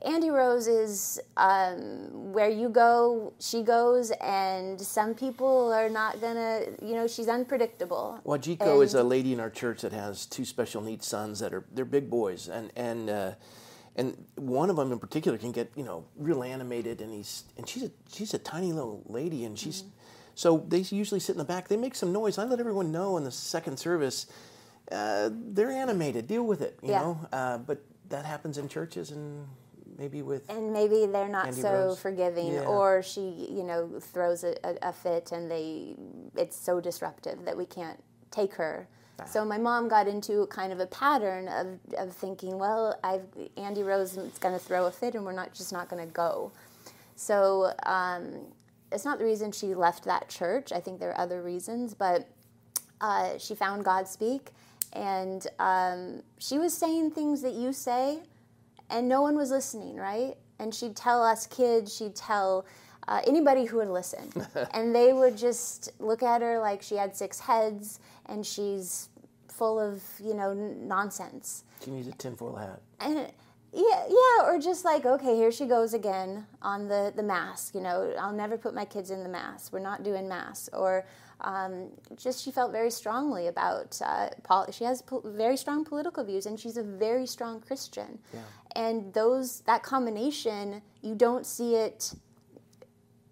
Andy 0.03 0.29
Rose 0.29 0.67
is 0.67 1.19
um, 1.37 2.33
where 2.33 2.49
you 2.49 2.69
go, 2.69 3.33
she 3.39 3.61
goes, 3.61 4.11
and 4.21 4.81
some 4.81 5.13
people 5.13 5.71
are 5.71 5.89
not 5.89 6.19
gonna, 6.19 6.61
you 6.81 6.95
know, 6.95 7.07
she's 7.07 7.27
unpredictable. 7.27 8.19
Wajiko 8.25 8.83
is 8.83 8.95
a 8.95 9.03
lady 9.03 9.33
in 9.33 9.39
our 9.39 9.49
church 9.49 9.81
that 9.81 9.93
has 9.93 10.25
two 10.25 10.45
special 10.45 10.81
needs 10.81 11.05
sons 11.05 11.39
that 11.39 11.53
are 11.53 11.65
they're 11.71 11.85
big 11.85 12.09
boys, 12.09 12.47
and 12.47 12.71
and 12.75 13.09
uh, 13.09 13.31
and 13.95 14.25
one 14.35 14.69
of 14.69 14.75
them 14.75 14.91
in 14.91 14.97
particular 14.97 15.37
can 15.37 15.51
get 15.51 15.71
you 15.75 15.83
know 15.83 16.05
real 16.15 16.41
animated, 16.43 17.01
and 17.01 17.13
he's 17.13 17.43
and 17.57 17.69
she's 17.69 17.83
a 17.83 17.91
she's 18.11 18.33
a 18.33 18.39
tiny 18.39 18.73
little 18.73 19.03
lady, 19.05 19.45
and 19.45 19.59
she's 19.59 19.83
so 20.41 20.65
they 20.67 20.79
usually 20.79 21.19
sit 21.19 21.33
in 21.33 21.37
the 21.37 21.45
back. 21.45 21.67
They 21.67 21.77
make 21.77 21.93
some 21.93 22.11
noise. 22.11 22.39
I 22.39 22.45
let 22.45 22.59
everyone 22.59 22.91
know 22.91 23.15
in 23.15 23.23
the 23.23 23.31
second 23.31 23.77
service. 23.77 24.25
Uh, 24.91 25.29
they're 25.31 25.69
animated. 25.69 26.25
Deal 26.25 26.41
with 26.41 26.61
it, 26.61 26.79
you 26.81 26.89
Yeah. 26.89 27.01
know. 27.01 27.19
Uh, 27.31 27.57
but 27.59 27.83
that 28.09 28.25
happens 28.25 28.57
in 28.57 28.67
churches 28.67 29.11
and 29.11 29.47
maybe 29.99 30.23
with 30.23 30.49
and 30.49 30.73
maybe 30.73 31.05
they're 31.05 31.29
not 31.29 31.49
Andy 31.49 31.61
so 31.61 31.71
Rose. 31.71 31.99
forgiving 31.99 32.53
Yeah. 32.53 32.65
or 32.65 33.03
she 33.03 33.21
you 33.51 33.61
know 33.61 33.99
throws 33.99 34.43
a, 34.43 34.55
a, 34.81 34.91
fit 34.91 35.31
and 35.31 35.51
they 35.51 35.95
it's 36.35 36.57
so 36.57 36.81
disruptive 36.81 37.45
that 37.45 37.55
we 37.55 37.65
can't 37.65 38.01
take 38.31 38.55
her 38.55 38.87
so 39.27 39.45
my 39.45 39.59
mom 39.59 39.87
got 39.87 40.07
into 40.07 40.47
kind 40.47 40.73
of 40.73 40.79
a 40.79 40.87
pattern 40.87 41.47
of, 41.47 41.67
of 41.99 42.11
thinking 42.15 42.57
well 42.57 42.97
I've 43.03 43.27
Andy 43.57 43.83
Rose 43.83 44.17
is 44.17 44.39
going 44.39 44.55
to 44.55 44.59
throw 44.59 44.87
a 44.87 44.91
fit 44.91 45.13
and 45.13 45.23
we're 45.23 45.33
not 45.33 45.53
just 45.53 45.71
not 45.71 45.87
going 45.89 46.03
to 46.07 46.11
go 46.11 46.51
so 47.15 47.71
um, 47.83 48.47
it's 48.91 49.05
not 49.05 49.19
the 49.19 49.25
reason 49.25 49.51
she 49.51 49.73
left 49.75 50.03
that 50.05 50.29
church 50.29 50.71
I 50.71 50.79
think 50.79 50.99
there 50.99 51.09
are 51.11 51.19
other 51.19 51.41
reasons 51.41 51.93
but 51.93 52.27
uh, 52.99 53.37
she 53.37 53.55
found 53.55 53.83
Godspeak 53.85 54.47
and 54.93 55.45
um, 55.59 56.21
she 56.37 56.57
was 56.59 56.75
saying 56.75 57.11
things 57.11 57.41
that 57.41 57.53
you 57.53 57.73
say 57.73 58.19
and 58.91 59.07
no 59.07 59.21
one 59.21 59.35
was 59.37 59.49
listening, 59.51 59.95
right? 59.95 60.35
And 60.59 60.75
she'd 60.75 60.95
tell 60.95 61.23
us 61.23 61.47
kids, 61.47 61.95
she'd 61.95 62.15
tell 62.15 62.65
uh, 63.07 63.21
anybody 63.25 63.65
who 63.65 63.77
would 63.77 63.87
listen, 63.87 64.29
and 64.73 64.93
they 64.93 65.13
would 65.13 65.37
just 65.37 65.91
look 65.99 66.21
at 66.21 66.41
her 66.41 66.59
like 66.59 66.81
she 66.83 66.95
had 66.95 67.15
six 67.15 67.39
heads 67.39 67.99
and 68.27 68.45
she's 68.45 69.09
full 69.47 69.79
of 69.79 70.03
you 70.23 70.33
know 70.33 70.51
n- 70.51 70.87
nonsense. 70.87 71.63
she 71.83 71.89
needs 71.91 72.07
a 72.07 72.11
tinfoil 72.11 72.55
hat. 72.55 72.81
And 72.99 73.31
yeah, 73.73 74.03
yeah, 74.09 74.45
or 74.45 74.59
just 74.59 74.83
like 74.83 75.05
okay, 75.05 75.35
here 75.35 75.51
she 75.51 75.65
goes 75.65 75.93
again 75.93 76.45
on 76.61 76.87
the 76.87 77.13
the 77.15 77.23
mask. 77.23 77.73
You 77.73 77.81
know, 77.81 78.13
I'll 78.19 78.33
never 78.33 78.57
put 78.57 78.73
my 78.73 78.85
kids 78.85 79.11
in 79.11 79.23
the 79.23 79.29
mask. 79.29 79.71
We're 79.71 79.79
not 79.79 80.03
doing 80.03 80.27
mass. 80.27 80.69
Or 80.73 81.05
um, 81.41 81.89
just 82.15 82.43
she 82.43 82.51
felt 82.51 82.71
very 82.71 82.91
strongly 82.91 83.47
about 83.47 83.99
uh, 84.05 84.29
pol- 84.43 84.71
she 84.71 84.83
has 84.83 85.01
po- 85.01 85.23
very 85.25 85.55
strong 85.55 85.85
political 85.85 86.23
views, 86.23 86.45
and 86.45 86.59
she's 86.59 86.77
a 86.77 86.83
very 86.83 87.25
strong 87.25 87.61
Christian. 87.61 88.19
yeah. 88.33 88.41
And 88.75 89.13
those 89.13 89.61
that 89.61 89.83
combination, 89.83 90.81
you 91.01 91.15
don't 91.15 91.45
see 91.45 91.75
it 91.75 92.13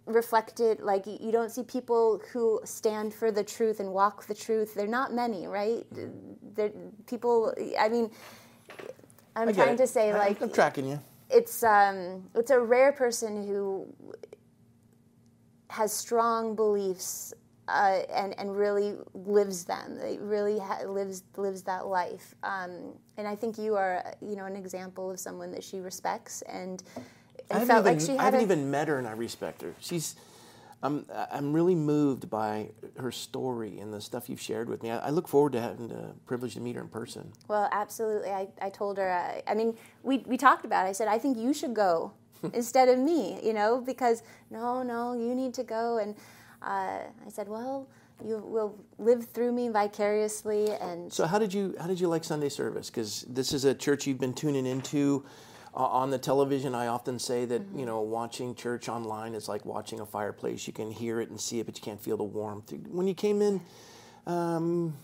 reflected 0.05 0.79
like 0.79 1.05
you 1.05 1.31
don't 1.31 1.51
see 1.51 1.62
people 1.63 2.19
who 2.34 2.60
stand 2.63 3.13
for 3.13 3.31
the 3.31 3.43
truth 3.43 3.79
and 3.79 3.93
walk 3.93 4.25
the 4.25 4.34
truth 4.34 4.74
they're 4.74 4.88
not 4.88 5.13
many 5.13 5.46
right 5.46 5.86
they're 6.55 6.72
people 7.05 7.53
i 7.79 7.88
mean 7.88 8.10
i'm 9.39 9.53
trying 9.53 9.74
it. 9.74 9.77
to 9.77 9.88
say 9.88 10.12
I- 10.12 10.17
like 10.17 10.41
I'm 10.41 10.51
tracking 10.51 10.88
you. 10.88 11.00
it's 11.29 11.63
um 11.63 12.29
it's 12.36 12.51
a 12.51 12.60
rare 12.60 12.91
person 12.91 13.48
who 13.48 13.88
has 15.69 15.93
strong 15.93 16.55
beliefs 16.55 17.34
uh, 17.67 18.00
and 18.12 18.34
and 18.39 18.55
really 18.58 18.96
lives 19.13 19.63
them. 19.63 19.96
They 20.01 20.17
really 20.17 20.58
ha- 20.58 20.81
lives 20.88 21.22
lives 21.38 21.62
that 21.63 21.86
life. 21.86 22.34
Um, 22.41 22.93
and 23.17 23.27
I 23.27 23.36
think 23.36 23.60
you 23.60 23.75
are 23.75 24.03
you 24.22 24.36
know 24.36 24.46
an 24.46 24.55
example 24.55 25.12
of 25.12 25.19
someone 25.19 25.51
that 25.51 25.63
she 25.63 25.79
respects 25.79 26.41
and. 26.43 26.81
I 27.51 27.60
and 27.60 27.67
felt 27.67 27.86
even, 27.86 27.98
like 27.98 28.05
she 28.08 28.17
I 28.17 28.24
haven't 28.25 28.41
a, 28.41 28.43
even 28.43 28.72
met 28.72 28.88
her 28.88 28.98
and 28.98 29.08
I 29.08 29.12
respect 29.13 29.62
her. 29.63 29.74
She's, 29.79 30.15
I'm, 30.81 31.05
I'm 31.31 31.51
really 31.53 31.75
moved 31.75 32.29
by 32.29 32.69
her 32.98 33.12
story 33.12 33.79
and 33.79 33.93
the 33.93 34.00
stuff 34.00 34.29
you've 34.29 34.39
shared 34.39 34.69
with 34.69 34.81
me. 34.81 34.91
I, 34.91 35.07
I 35.07 35.09
look 35.09 35.27
forward 35.27 35.53
to 35.53 35.62
having 35.62 35.89
the 35.89 36.13
privilege 36.25 36.53
to 36.53 36.62
meet 36.62 36.75
her 36.75 36.81
in 36.81 36.88
person. 36.88 37.31
Well, 37.48 37.67
absolutely. 37.71 38.29
I, 38.29 38.48
I 38.62 38.69
told 38.69 38.98
her, 38.98 39.12
I, 39.12 39.43
I 39.45 39.55
mean, 39.55 39.75
we, 40.03 40.19
we 40.19 40.38
talked 40.38 40.65
about 40.65 40.86
it. 40.86 40.89
I 40.89 40.93
said, 40.93 41.07
I 41.07 41.19
think 41.19 41.38
you 41.38 41.53
should 41.53 41.74
go 41.74 42.13
instead 42.53 42.88
of 42.88 42.98
me, 42.98 43.39
you 43.43 43.53
know, 43.53 43.81
because 43.81 44.24
no, 44.50 44.81
no, 44.83 45.13
you 45.13 45.36
need 45.36 45.53
to 45.55 45.63
go. 45.63 45.98
And 45.98 46.15
uh, 46.62 47.01
I 47.25 47.29
said, 47.29 47.50
well, 47.50 47.88
you 48.24 48.38
will 48.38 48.77
live 48.98 49.25
through 49.25 49.51
me 49.51 49.69
vicariously. 49.69 50.71
And 50.71 51.12
So 51.12 51.25
how 51.25 51.39
did 51.39 51.53
you 51.53 51.75
how 51.79 51.88
did 51.88 52.00
you 52.00 52.07
like 52.07 52.24
Sunday 52.24 52.50
service? 52.50 52.89
Because 52.89 53.25
this 53.29 53.53
is 53.53 53.65
a 53.65 53.74
church 53.74 54.07
you've 54.07 54.19
been 54.19 54.33
tuning 54.33 54.65
into 54.65 55.25
on 55.86 56.09
the 56.09 56.17
television. 56.17 56.75
I 56.75 56.88
often 56.88 57.19
say 57.19 57.45
that 57.45 57.62
Mm-hmm. 57.62 57.79
you 57.79 57.86
know 57.86 58.01
watching 58.01 58.55
church 58.55 58.89
online 58.89 59.33
is 59.36 59.48
like 59.48 59.65
watching 59.65 60.00
a 60.00 60.05
fireplace. 60.05 60.67
You 60.67 60.74
can 60.74 60.91
hear 60.91 61.19
it 61.21 61.29
and 61.29 61.39
see 61.39 61.59
it, 61.59 61.65
but 61.65 61.77
you 61.77 61.83
can't 61.83 62.01
feel 62.01 62.17
the 62.17 62.24
warmth. 62.24 62.71
When 62.89 63.07
you 63.07 63.13
came 63.13 63.41
in, 63.41 63.62
um, 64.27 64.95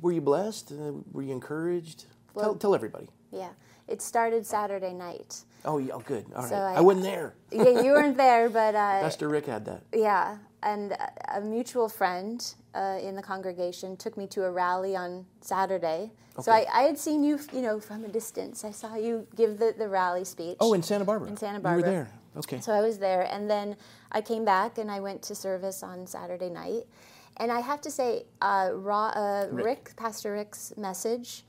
were 0.00 0.12
you 0.12 0.20
blessed? 0.20 0.72
Uh, 0.72 0.92
were 1.12 1.22
you 1.22 1.32
encouraged? 1.32 2.04
tell, 2.38 2.54
tell 2.54 2.74
everybody. 2.74 3.08
yeah, 3.32 3.50
it 3.88 4.00
started 4.02 4.46
Saturday 4.46 4.92
night. 4.94 5.42
Oh, 5.64 5.78
yeah, 5.78 5.92
oh, 5.94 6.00
good. 6.00 6.24
All 6.34 6.42
right. 6.42 6.48
So 6.48 6.56
I, 6.56 6.74
I- 6.74 6.80
wasn't 6.80 7.04
there. 7.04 7.34
Yeah, 7.52 7.82
you 7.82 7.92
weren't 7.92 8.16
there, 8.16 8.48
but 8.60 8.74
uh, 8.74 9.00
Pastor 9.00 9.28
Rick 9.28 9.46
had 9.46 9.64
that. 9.66 9.82
Yeah, 9.94 10.38
and 10.62 10.96
a- 11.28 11.40
mutual 11.40 11.88
friend 11.88 12.54
uh, 12.74 12.98
in 13.02 13.16
the 13.16 13.22
congregation 13.22 13.96
took 13.96 14.16
me 14.16 14.26
to 14.28 14.44
a 14.44 14.50
rally 14.50 14.94
on 14.96 15.26
Saturday. 15.40 16.12
Okay. 16.36 16.42
So 16.42 16.52
I, 16.52 16.66
I 16.72 16.82
had 16.82 16.96
seen 16.98 17.24
you, 17.24 17.38
you 17.52 17.60
know, 17.60 17.80
from 17.80 18.04
a 18.04 18.08
distance. 18.08 18.64
I 18.64 18.70
saw 18.70 18.94
you 18.96 19.26
give 19.36 19.58
the, 19.58 19.74
the 19.76 19.88
rally 19.88 20.24
speech. 20.24 20.56
Oh, 20.60 20.72
in 20.74 20.82
Santa 20.82 21.04
Barbara. 21.04 21.28
In 21.28 21.36
Santa 21.36 21.58
You 21.58 21.62
Barbara. 21.62 21.82
were 21.82 21.90
there. 21.90 22.10
Okay. 22.36 22.60
So 22.60 22.72
I 22.72 22.80
was 22.80 22.98
there, 22.98 23.22
and 23.22 23.50
then 23.50 23.76
I 24.12 24.20
came 24.20 24.44
back 24.44 24.78
and 24.78 24.90
I 24.90 25.00
went 25.00 25.20
to 25.22 25.34
service 25.34 25.82
on 25.82 26.06
Saturday 26.06 26.48
night. 26.48 26.84
And 27.38 27.50
I 27.50 27.60
have 27.60 27.80
to 27.82 27.90
say, 27.90 28.24
uh, 28.40 28.70
Ra, 28.74 29.08
uh, 29.08 29.46
Rick. 29.50 29.64
Rick, 29.64 29.92
Pastor 29.96 30.32
Rick's 30.32 30.72
message 30.76 31.44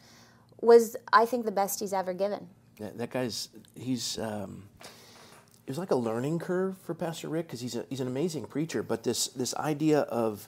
was, 0.62 0.96
I 1.14 1.26
think, 1.26 1.46
the 1.46 1.52
best 1.52 1.80
he's 1.80 1.94
ever 1.94 2.14
given. 2.14 2.48
That, 2.82 2.98
that 2.98 3.12
guy's 3.12 3.50
he's 3.76 4.18
um, 4.20 4.64
it 4.82 5.70
was 5.70 5.78
like 5.78 5.92
a 5.92 5.96
learning 5.96 6.40
curve 6.40 6.78
for 6.80 6.94
Pastor 6.94 7.30
Rick 7.30 7.48
because 7.48 7.62
he's 7.62 7.76
a, 7.76 7.86
he's 7.90 8.00
an 8.00 8.08
amazing 8.08 8.46
preacher. 8.46 8.84
But 8.84 9.04
this 9.04 9.28
this 9.30 9.56
idea 9.56 10.02
of 10.02 10.48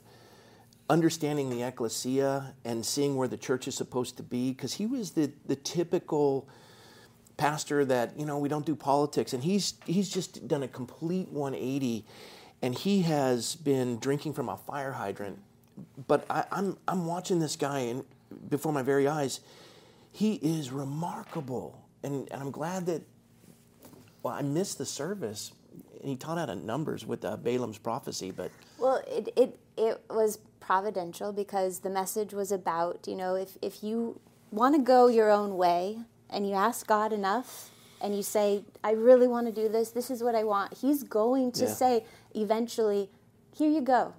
understanding 0.89 1.49
the 1.49 1.63
ecclesia 1.63 2.55
and 2.65 2.85
seeing 2.85 3.15
where 3.15 3.27
the 3.27 3.37
church 3.37 3.67
is 3.67 3.75
supposed 3.75 4.17
to 4.17 4.23
be 4.23 4.51
because 4.51 4.73
he 4.73 4.85
was 4.85 5.11
the 5.11 5.31
the 5.45 5.55
typical 5.55 6.47
pastor 7.37 7.85
that 7.85 8.17
you 8.19 8.25
know 8.25 8.37
we 8.37 8.49
don't 8.49 8.65
do 8.65 8.75
politics 8.75 9.33
and 9.33 9.43
he's 9.43 9.75
he's 9.85 10.09
just 10.09 10.47
done 10.47 10.63
a 10.63 10.67
complete 10.67 11.29
180 11.29 12.05
and 12.61 12.75
he 12.75 13.01
has 13.01 13.55
been 13.55 13.97
drinking 13.99 14.33
from 14.33 14.49
a 14.49 14.57
fire 14.57 14.91
hydrant 14.91 15.39
but 16.07 16.25
I, 16.29 16.45
I'm 16.51 16.77
I'm 16.87 17.05
watching 17.05 17.39
this 17.39 17.55
guy 17.55 17.79
and 17.79 18.03
before 18.49 18.71
my 18.71 18.83
very 18.83 19.07
eyes 19.07 19.39
he 20.11 20.35
is 20.35 20.69
remarkable 20.71 21.82
and, 22.03 22.27
and 22.31 22.41
I'm 22.41 22.51
glad 22.51 22.85
that 22.87 23.01
well 24.21 24.33
I 24.33 24.41
missed 24.41 24.77
the 24.77 24.85
service 24.85 25.51
and 25.99 26.09
he 26.09 26.15
taught 26.15 26.37
out 26.37 26.49
of 26.49 26.61
numbers 26.63 27.05
with 27.05 27.23
uh, 27.25 27.37
Balaam's 27.37 27.77
prophecy 27.77 28.31
but 28.31 28.51
Well, 28.77 29.01
it, 29.07 29.29
it, 29.35 29.59
it 29.77 30.01
was 30.09 30.39
providential 30.59 31.31
because 31.33 31.79
the 31.79 31.89
message 31.89 32.33
was 32.33 32.51
about, 32.51 33.07
you 33.07 33.15
know, 33.15 33.35
if, 33.35 33.57
if 33.61 33.83
you 33.83 34.19
want 34.51 34.75
to 34.75 34.81
go 34.81 35.07
your 35.07 35.29
own 35.31 35.57
way 35.57 35.97
and 36.29 36.47
you 36.47 36.53
ask 36.53 36.85
God 36.87 37.11
enough 37.13 37.69
and 38.01 38.15
you 38.15 38.23
say, 38.23 38.63
I 38.83 38.91
really 38.91 39.27
want 39.27 39.47
to 39.47 39.53
do 39.53 39.67
this, 39.69 39.91
this 39.91 40.09
is 40.11 40.21
what 40.23 40.35
I 40.35 40.43
want, 40.43 40.73
He's 40.75 41.03
going 41.03 41.51
to 41.53 41.63
Yeah. 41.65 41.73
say 41.73 42.05
eventually, 42.35 43.09
here 43.55 43.69
you 43.69 43.81
go. 43.81 44.13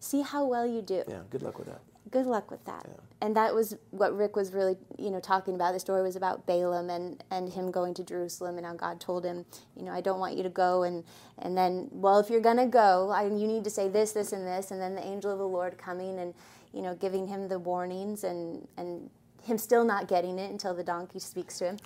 See 0.00 0.22
how 0.22 0.44
well 0.46 0.66
you 0.66 0.82
do. 0.82 1.02
yeah 1.08 1.20
good 1.30 1.42
luck 1.42 1.58
with 1.58 1.68
that 1.68 1.80
Good 2.10 2.26
luck 2.26 2.50
with 2.50 2.64
that. 2.66 2.86
And 3.24 3.34
that 3.36 3.54
was 3.54 3.74
what 3.90 4.14
Rick 4.14 4.36
was 4.36 4.52
really, 4.52 4.76
you 4.98 5.10
know, 5.10 5.18
talking 5.18 5.54
about. 5.54 5.72
The 5.72 5.80
story 5.80 6.02
was 6.02 6.14
about 6.14 6.44
Balaam 6.44 6.90
and, 6.90 7.24
and 7.30 7.50
him 7.50 7.70
going 7.70 7.94
to 7.94 8.04
Jerusalem 8.04 8.58
and 8.58 8.66
how 8.66 8.74
God 8.74 9.00
told 9.00 9.24
him, 9.24 9.46
you 9.74 9.82
know, 9.82 9.92
I 9.92 10.02
don't 10.02 10.20
want 10.20 10.36
you 10.36 10.42
to 10.42 10.50
go. 10.50 10.82
And, 10.82 11.04
and 11.38 11.56
then, 11.56 11.88
well, 11.90 12.18
if 12.18 12.28
you're 12.28 12.42
going 12.42 12.58
to 12.58 12.66
go, 12.66 13.08
I, 13.08 13.24
you 13.24 13.46
need 13.46 13.64
to 13.64 13.70
say 13.70 13.88
this, 13.88 14.12
this, 14.12 14.34
and 14.34 14.46
this. 14.46 14.72
And 14.72 14.78
then 14.78 14.94
the 14.94 15.02
angel 15.02 15.32
of 15.32 15.38
the 15.38 15.48
Lord 15.48 15.78
coming 15.78 16.18
and, 16.18 16.34
you 16.74 16.82
know, 16.82 16.94
giving 16.94 17.26
him 17.26 17.48
the 17.48 17.58
warnings 17.58 18.24
and, 18.24 18.68
and 18.76 19.08
him 19.42 19.56
still 19.56 19.86
not 19.86 20.06
getting 20.06 20.38
it 20.38 20.50
until 20.50 20.74
the 20.74 20.84
donkey 20.84 21.18
speaks 21.18 21.56
to 21.60 21.64
him. 21.64 21.78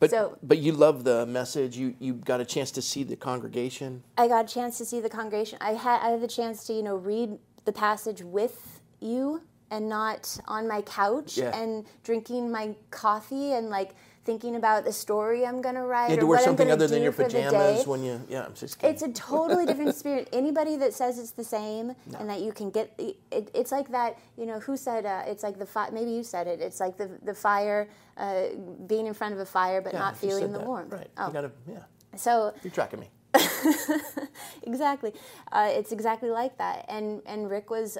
but 0.00 0.08
so 0.08 0.38
but 0.42 0.56
you 0.56 0.72
love 0.72 1.04
the 1.04 1.26
message 1.26 1.76
you 1.76 1.94
you 1.98 2.14
got 2.14 2.40
a 2.40 2.44
chance 2.44 2.70
to 2.70 2.82
see 2.82 3.02
the 3.02 3.16
congregation 3.16 4.02
I 4.16 4.28
got 4.28 4.44
a 4.50 4.54
chance 4.54 4.76
to 4.78 4.84
see 4.84 5.00
the 5.00 5.08
congregation. 5.08 5.58
I 5.60 5.72
had 5.72 6.00
I 6.00 6.10
had 6.10 6.20
the 6.22 6.28
chance 6.28 6.64
to 6.66 6.72
you 6.74 6.82
know 6.82 6.96
read 6.96 7.38
the 7.64 7.72
passage 7.72 8.22
with 8.22 8.80
you 9.00 9.42
and 9.70 9.88
not 9.88 10.38
on 10.46 10.68
my 10.68 10.82
couch 10.82 11.36
Yeah. 11.38 11.56
and 11.56 11.84
drinking 12.04 12.50
my 12.50 12.74
coffee 12.90 13.52
and 13.52 13.68
like 13.70 13.94
thinking 14.24 14.56
about 14.56 14.84
the 14.84 14.92
story 14.92 15.46
I'm 15.46 15.62
going 15.62 15.76
to 15.76 15.82
write 15.82 16.06
You 16.06 16.10
had 16.10 16.18
or 16.18 16.22
to 16.22 16.26
wear 16.26 16.40
something 16.40 16.68
other 16.70 16.88
than 16.88 17.00
your 17.02 17.12
for 17.12 17.22
the 17.24 17.28
day. 17.28 17.44
pajamas 17.44 17.86
when 17.86 18.02
you. 18.02 18.20
Yeah, 18.28 18.44
I'm 18.46 18.54
just 18.54 18.78
kidding. 18.78 18.92
It's 18.92 19.02
a 19.02 19.12
totally 19.12 19.66
different 19.70 19.90
experience. 19.90 20.28
Anybody 20.32 20.76
that 20.78 20.94
says 20.94 21.18
it's 21.20 21.30
the 21.30 21.44
same 21.44 21.94
and 22.18 22.28
that 22.28 22.40
you 22.40 22.50
can 22.52 22.70
get, 22.70 22.92
it, 22.98 23.16
it's 23.54 23.70
like 23.70 23.88
that. 23.92 24.18
You 24.36 24.46
know, 24.46 24.58
who 24.58 24.76
said 24.76 25.06
uh, 25.06 25.22
it's 25.26 25.44
like 25.44 25.58
the 25.60 25.66
fire? 25.66 25.90
Maybe 25.92 26.10
you 26.10 26.24
said 26.24 26.48
it. 26.48 26.60
It's 26.60 26.80
like 26.80 26.96
the 26.96 27.08
the 27.22 27.34
fire, 27.34 27.88
uh, 28.16 28.46
being 28.88 29.06
in 29.06 29.14
front 29.14 29.32
of 29.34 29.38
a 29.40 29.46
fire 29.46 29.80
but 29.80 29.92
Yeah, 29.92 30.00
not 30.00 30.16
feeling 30.16 30.50
the 30.52 30.58
that. 30.58 30.66
warmth. 30.66 30.92
Right. 30.92 31.10
Oh. 31.18 31.28
You 31.28 31.32
gotta. 31.32 31.52
Yeah. 31.70 31.78
So 32.16 32.52
You're 32.64 32.72
tracking 32.72 32.98
me. 33.00 33.10
exactly, 34.62 35.12
uh, 35.52 35.68
it's 35.70 35.92
exactly 35.92 36.30
like 36.30 36.56
that. 36.58 36.84
And 36.88 37.22
and 37.26 37.50
Rick 37.50 37.70
was 37.70 37.98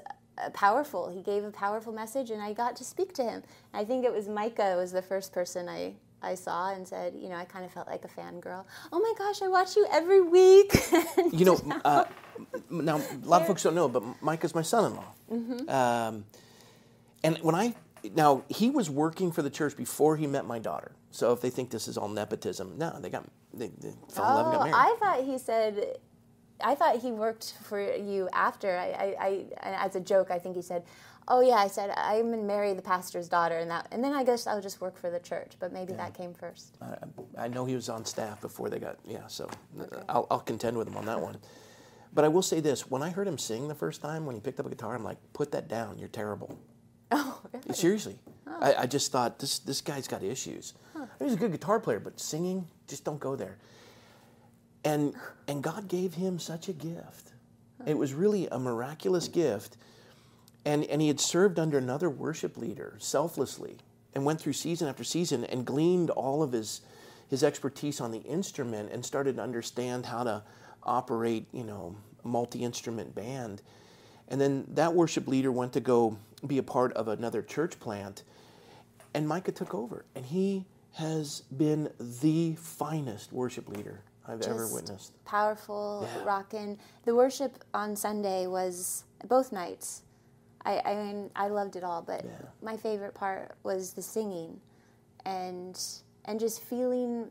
powerful. 0.53 1.09
He 1.11 1.23
gave 1.23 1.45
a 1.45 1.51
powerful 1.51 1.93
message, 1.93 2.31
and 2.31 2.43
I 2.43 2.53
got 2.53 2.77
to 2.77 2.85
speak 2.85 3.13
to 3.15 3.23
him. 3.25 3.43
I 3.75 3.85
think 3.85 4.05
it 4.05 4.13
was 4.13 4.29
Micah 4.29 4.77
was 4.77 4.93
the 4.93 5.03
first 5.03 5.33
person 5.33 5.69
I. 5.69 5.95
I 6.23 6.35
saw 6.35 6.73
and 6.73 6.89
said, 6.89 7.13
you 7.15 7.29
know, 7.29 7.37
I 7.37 7.45
kind 7.45 7.65
of 7.65 7.71
felt 7.73 7.87
like 7.89 8.03
a 8.05 8.09
fangirl. 8.09 8.65
Oh 8.91 8.99
my 8.99 9.13
gosh, 9.19 9.43
I 9.43 9.49
watch 9.49 9.77
you 9.77 9.87
every 9.93 10.23
week. 10.23 10.73
You 11.33 11.45
know, 11.45 11.81
uh, 11.85 12.05
now 12.71 12.97
a 12.97 13.27
lot 13.29 13.43
of 13.43 13.47
folks 13.47 13.63
don't 13.63 13.75
know, 13.75 13.87
but 13.87 14.03
Mike 14.23 14.43
is 14.43 14.55
my 14.55 14.63
son-in-law. 14.63 15.05
Mhm. 15.31 15.69
Um, 15.71 16.25
and 17.23 17.37
when 17.43 17.55
I 17.55 17.75
now 18.15 18.43
he 18.49 18.71
was 18.71 18.89
working 18.89 19.31
for 19.31 19.43
the 19.43 19.51
church 19.51 19.77
before 19.77 20.17
he 20.17 20.27
met 20.27 20.47
my 20.47 20.59
daughter. 20.59 20.93
So 21.11 21.33
if 21.33 21.41
they 21.43 21.51
think 21.51 21.71
this 21.71 21.87
is 21.87 21.99
all 21.99 22.09
nepotism, 22.09 22.79
no, 22.79 22.99
they 22.99 23.11
got 23.11 23.25
they, 23.53 23.69
they 23.69 23.93
fell 24.11 24.29
in 24.31 24.35
love 24.35 24.47
and 24.47 24.55
got 24.55 24.61
Oh, 24.63 24.65
married. 24.71 24.75
I 24.75 24.97
thought 24.99 25.25
he 25.25 25.39
said. 25.39 25.99
I 26.61 26.75
thought 26.75 27.01
he 27.01 27.13
worked 27.13 27.55
for 27.63 27.81
you 27.81 28.29
after. 28.33 28.77
I, 28.77 29.15
I, 29.21 29.45
I, 29.63 29.85
as 29.85 29.97
a 29.97 30.01
joke, 30.01 30.31
I 30.31 30.39
think 30.39 30.57
he 30.57 30.63
said, 30.63 30.85
"Oh 31.29 31.41
yeah," 31.41 31.57
I 31.57 31.69
said, 31.69 31.91
"I'm 31.97 32.31
gonna 32.31 32.43
marry 32.43 32.73
the 32.73 32.83
pastor's 32.83 33.29
daughter," 33.29 33.59
and 33.59 33.71
that, 33.71 33.89
and 33.91 34.03
then 34.03 34.13
I 34.13 34.25
guess 34.25 34.47
I'll 34.47 34.61
just 34.61 34.81
work 34.81 34.97
for 34.97 35.11
the 35.11 35.21
church. 35.21 35.53
But 35.59 35.73
maybe 35.73 35.93
that 35.95 36.15
came 36.15 36.33
first. 36.35 36.77
I, 36.81 37.45
I 37.45 37.49
know 37.49 37.65
he 37.65 37.75
was 37.75 37.89
on 37.89 38.05
staff 38.05 38.41
before 38.41 38.71
they 38.71 38.79
got 38.79 38.99
yeah. 39.07 39.27
So 39.27 39.51
I'll, 40.09 40.27
I'll 40.31 40.41
contend 40.41 40.77
with 40.79 40.89
him 40.89 40.97
on 40.97 41.07
that 41.07 41.21
one. 41.21 41.37
But 42.13 42.25
I 42.25 42.29
will 42.29 42.43
say 42.43 42.61
this: 42.61 42.91
when 42.91 43.03
I 43.03 43.11
heard 43.11 43.29
him 43.29 43.39
sing 43.39 43.69
the 43.69 43.75
first 43.75 44.01
time, 44.01 44.25
when 44.25 44.35
he 44.35 44.41
picked 44.41 44.59
up 44.59 44.67
a 44.67 44.71
guitar, 44.71 44.95
I'm 44.95 45.05
like, 45.05 45.19
"Put 45.35 45.53
that 45.53 45.69
down. 45.69 45.99
You're 45.99 46.09
terrible." 46.09 46.59
Oh, 47.13 47.41
really? 47.53 47.73
Seriously, 47.73 48.19
I, 48.61 48.75
I 48.75 48.87
just 48.87 49.13
thought 49.13 49.39
this 49.39 49.61
this 49.61 49.81
guy's 49.81 50.09
got 50.09 50.25
issues. 50.25 50.75
He's 51.21 51.35
a 51.35 51.37
good 51.37 51.53
guitar 51.53 51.79
player, 51.79 52.01
but 52.01 52.19
singing, 52.19 52.67
just 52.89 53.05
don't 53.05 53.21
go 53.21 53.37
there. 53.37 53.59
And 54.87 55.15
and 55.49 55.65
God 55.65 55.89
gave 55.89 56.15
him 56.15 56.39
such 56.39 56.69
a 56.69 56.73
gift. 56.73 57.33
It 57.85 57.99
was 57.99 58.15
really 58.15 58.47
a 58.47 58.59
miraculous 58.59 59.27
gift. 59.27 59.77
And 60.65 60.85
and 60.85 61.03
he 61.03 61.09
had 61.09 61.19
served 61.21 61.59
under 61.59 61.77
another 61.77 62.09
worship 62.09 62.57
leader 62.57 62.97
selflessly 62.99 63.79
and 64.15 64.25
went 64.25 64.41
through 64.41 64.53
season 64.53 64.87
after 64.87 65.03
season 65.03 65.45
and 65.45 65.67
gleaned 65.67 66.11
all 66.11 66.41
of 66.41 66.53
his 66.53 66.83
his 67.29 67.43
expertise 67.43 68.01
on 68.01 68.13
the 68.13 68.21
instrument 68.21 68.93
and 68.93 69.05
started 69.05 69.35
to 69.37 69.43
understand 69.43 70.07
how 70.07 70.23
to 70.23 70.45
operate, 70.85 71.49
you 71.53 71.65
know, 71.65 71.97
multi-instrument 72.23 73.13
band. 73.13 73.63
And 74.29 74.41
then 74.41 74.67
that 74.75 74.95
worship 74.95 75.27
leader 75.27 75.51
went 75.51 75.73
to 75.73 75.81
go 75.81 76.17
be 76.47 76.59
a 76.59 76.63
part 76.63 76.93
of 76.93 77.09
another 77.09 77.43
church 77.43 77.81
plant 77.81 78.23
and 79.15 79.27
Micah 79.27 79.51
took 79.51 79.75
over 79.75 80.05
and 80.15 80.27
he 80.27 80.65
has 80.93 81.41
been 81.57 81.91
the 81.99 82.55
finest 82.55 83.33
worship 83.33 83.69
leader 83.69 84.03
I've 84.29 84.43
ever 84.43 84.67
witnessed. 84.69 85.13
Powerful, 85.25 86.03
Yeah. 86.17 86.25
rockin'. 86.25 86.79
The 87.05 87.15
worship 87.15 87.65
on 87.75 87.97
Sunday 87.97 88.47
was 88.47 89.05
both 89.27 89.53
nights. 89.53 90.03
I, 90.65 90.81
I 90.85 90.95
mean, 90.97 91.31
I 91.37 91.49
loved 91.49 91.77
it 91.77 91.85
all, 91.85 92.03
but 92.03 92.25
my 92.63 92.77
favorite 92.77 93.15
part 93.15 93.57
was 93.63 93.93
the 93.93 94.03
singing, 94.03 94.61
and 95.25 95.81
and 96.25 96.41
just 96.41 96.61
feeling 96.61 97.31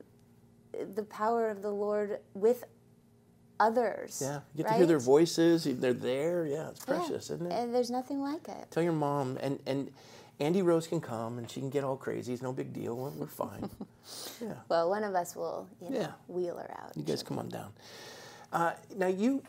the 0.96 1.04
power 1.04 1.50
of 1.50 1.62
the 1.62 1.72
Lord 1.72 2.20
with 2.34 2.64
others. 3.60 4.20
Yeah, 4.22 4.40
you 4.54 4.64
get 4.64 4.70
to 4.70 4.78
hear 4.78 4.86
their 4.86 5.00
voices. 5.00 5.64
They're 5.66 5.94
there. 5.94 6.46
Yeah, 6.46 6.70
it's 6.70 6.82
Yeah. 6.88 6.96
precious, 6.98 7.30
isn't 7.30 7.46
it? 7.52 7.54
And 7.54 7.74
there's 7.76 7.92
nothing 7.92 8.22
like 8.22 8.48
it. 8.48 8.72
Tell 8.72 8.84
your 8.84 8.94
mom, 8.94 9.38
and 9.42 9.60
and 9.66 9.92
Andy 10.40 10.62
Rose 10.62 10.88
can 10.88 11.00
come, 11.00 11.38
and 11.38 11.50
she 11.50 11.60
can 11.62 11.70
get 11.70 11.84
all 11.84 11.96
crazy. 11.96 12.34
It's 12.34 12.42
no 12.42 12.52
big 12.52 12.74
deal. 12.74 12.96
We're, 12.96 13.26
fine. 13.28 13.70
yeah, 14.42 14.54
Well, 14.68 14.90
one 14.90 15.04
of 15.04 15.16
us 15.16 15.36
will, 15.36 15.68
you 15.82 15.90
know, 15.90 16.00
Yeah. 16.00 16.12
wheel 16.28 16.58
her 16.58 16.70
out. 16.84 16.96
you 16.96 17.04
guys 17.04 17.24
come 17.24 17.40
on 17.40 17.50
down. 17.50 17.72
Uh, 18.52 18.74
now 18.96 19.08
you. 19.08 19.42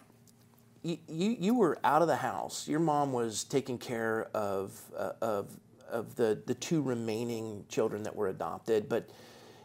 You, 0.82 0.98
you 1.08 1.36
you 1.40 1.54
were 1.54 1.78
out 1.82 2.02
of 2.02 2.06
the 2.06 2.14
house. 2.16 2.68
Your 2.68 2.78
mom 2.78 3.12
was 3.12 3.42
taking 3.42 3.76
care 3.76 4.28
of 4.34 4.80
uh, 4.96 5.12
of 5.20 5.48
of 5.90 6.14
the 6.14 6.40
the 6.46 6.54
two 6.54 6.80
remaining 6.80 7.64
children 7.68 8.04
that 8.04 8.14
were 8.14 8.28
adopted, 8.28 8.88
but 8.88 9.10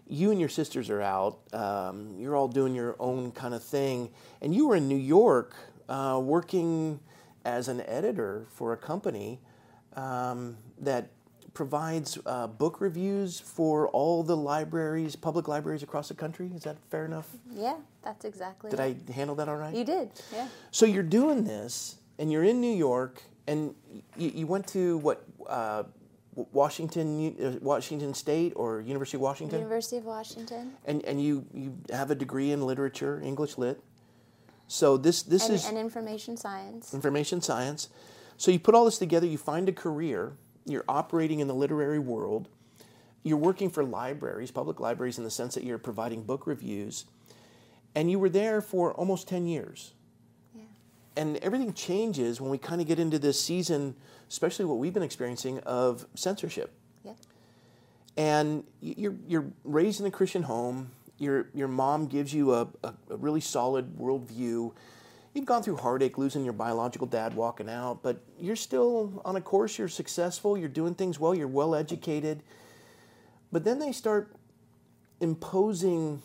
you 0.08 0.32
and 0.32 0.40
your 0.40 0.50
sisters 0.50 0.90
are 0.90 1.02
out. 1.02 1.38
Um, 1.54 2.16
you're 2.18 2.36
all 2.36 2.48
doing 2.48 2.74
your 2.74 2.96
own 3.00 3.32
kind 3.34 3.54
of 3.54 3.64
thing, 3.64 4.10
and 4.42 4.56
you 4.56 4.68
were 4.68 4.76
in 4.78 4.88
New 4.88 4.96
York 4.98 5.54
uh, 5.88 6.20
working 6.24 7.00
as 7.46 7.68
an 7.68 7.82
editor 7.82 8.48
for 8.50 8.74
a 8.74 8.78
company 8.78 9.40
um, 9.96 10.58
that 10.82 11.10
provides 11.54 12.18
uh, 12.26 12.48
book 12.48 12.80
reviews 12.80 13.40
for 13.40 13.88
all 13.90 14.24
the 14.24 14.38
libraries, 14.38 15.16
public 15.16 15.48
libraries 15.48 15.84
across 15.84 16.08
the 16.08 16.14
country. 16.14 16.50
Is 16.56 16.64
that 16.64 16.78
fair 16.90 17.06
enough? 17.06 17.28
Yeah, 17.54 17.76
that's 18.04 18.26
exactly. 18.26 18.70
Did 18.70 18.80
it. 18.80 18.98
I 19.10 19.12
handle 19.12 19.36
that 19.36 19.50
all 19.50 19.58
right? 19.58 19.76
You 19.76 19.84
did. 19.84 20.12
Yeah. 20.34 20.48
So 20.72 20.86
you're 20.86 21.04
doing 21.04 21.44
this, 21.44 21.98
and 22.20 22.32
you're 22.32 22.44
in 22.44 22.62
New 22.62 22.74
York, 22.74 23.22
and 23.48 23.76
you, 24.18 24.32
you 24.34 24.48
went 24.48 24.68
to 24.68 24.98
what 25.00 25.26
uh, 25.48 25.84
Washington, 26.36 27.36
uh, 27.44 27.60
Washington 27.62 28.14
State 28.14 28.54
or 28.56 28.82
University 28.82 29.18
of 29.18 29.22
Washington, 29.22 29.60
University 29.60 29.98
of 29.98 30.06
Washington. 30.06 30.74
and 30.86 31.04
and 31.04 31.22
you 31.22 31.46
you 31.54 31.78
have 31.92 32.12
a 32.12 32.16
degree 32.16 32.52
in 32.52 32.66
literature, 32.66 33.22
English 33.24 33.58
lit. 33.58 33.82
So 34.68 34.96
this 34.96 35.24
this 35.24 35.48
and, 35.48 35.56
is 35.56 35.68
and 35.68 35.78
information 35.78 36.38
science. 36.38 36.94
information 36.94 37.42
science. 37.42 37.90
So 38.38 38.50
you 38.50 38.60
put 38.60 38.74
all 38.74 38.86
this 38.86 38.98
together, 38.98 39.28
you 39.28 39.38
find 39.38 39.70
a 39.70 39.74
career, 39.74 40.34
you're 40.66 40.86
operating 40.88 41.40
in 41.40 41.48
the 41.48 41.56
literary 41.56 42.00
world, 42.00 42.48
you're 43.24 43.38
working 43.38 43.70
for 43.70 43.84
libraries, 43.84 44.52
public 44.52 44.80
libraries, 44.80 45.18
in 45.18 45.24
the 45.24 45.32
sense 45.32 45.56
that 45.56 45.64
you're 45.64 45.78
providing 45.78 46.24
book 46.24 46.48
reviews, 46.48 47.06
and 47.96 48.10
you 48.10 48.20
were 48.20 48.30
there 48.30 48.62
for 48.62 48.94
almost 48.94 49.28
10 49.28 49.48
years. 49.48 49.94
And 51.18 51.38
everything 51.38 51.74
changes 51.74 52.40
when 52.40 52.50
we 52.50 52.58
kind 52.58 52.80
of 52.80 52.88
get 52.88 53.00
into 53.00 53.20
this 53.20 53.42
season, 53.42 53.96
especially 54.30 54.66
what 54.66 54.78
we've 54.78 54.94
been 54.94 55.04
experiencing 55.04 55.60
of 55.60 56.06
censorship. 56.16 56.72
Yep. 57.04 57.18
And 58.16 58.64
you're, 58.80 59.16
you're 59.28 59.46
raised 59.64 60.00
in 60.00 60.06
a 60.06 60.12
Christian 60.12 60.44
home. 60.44 60.92
Your, 61.18 61.48
your 61.54 61.68
mom 61.68 62.08
gives 62.08 62.34
you 62.34 62.54
a, 62.54 62.68
a, 62.84 62.94
a 63.10 63.18
really 63.18 63.42
solid 63.42 63.98
worldview. 63.98 64.74
You've 65.34 65.46
gone 65.46 65.64
through 65.64 65.78
heartache 65.78 66.18
losing 66.18 66.44
your 66.44 66.54
biological 66.54 67.08
dad 67.08 67.34
walking 67.34 67.70
out, 67.70 68.04
but 68.04 68.22
you're 68.40 68.58
still 68.58 69.22
on 69.24 69.38
a 69.38 69.42
course. 69.42 69.78
You're 69.78 69.88
successful. 69.88 70.58
You're 70.58 70.68
doing 70.68 70.94
things 70.94 71.20
well. 71.20 71.34
You're 71.34 71.48
well 71.48 71.74
educated. 71.74 72.44
But 73.52 73.64
then 73.64 73.80
they 73.80 73.94
start 73.94 74.36
imposing 75.22 76.22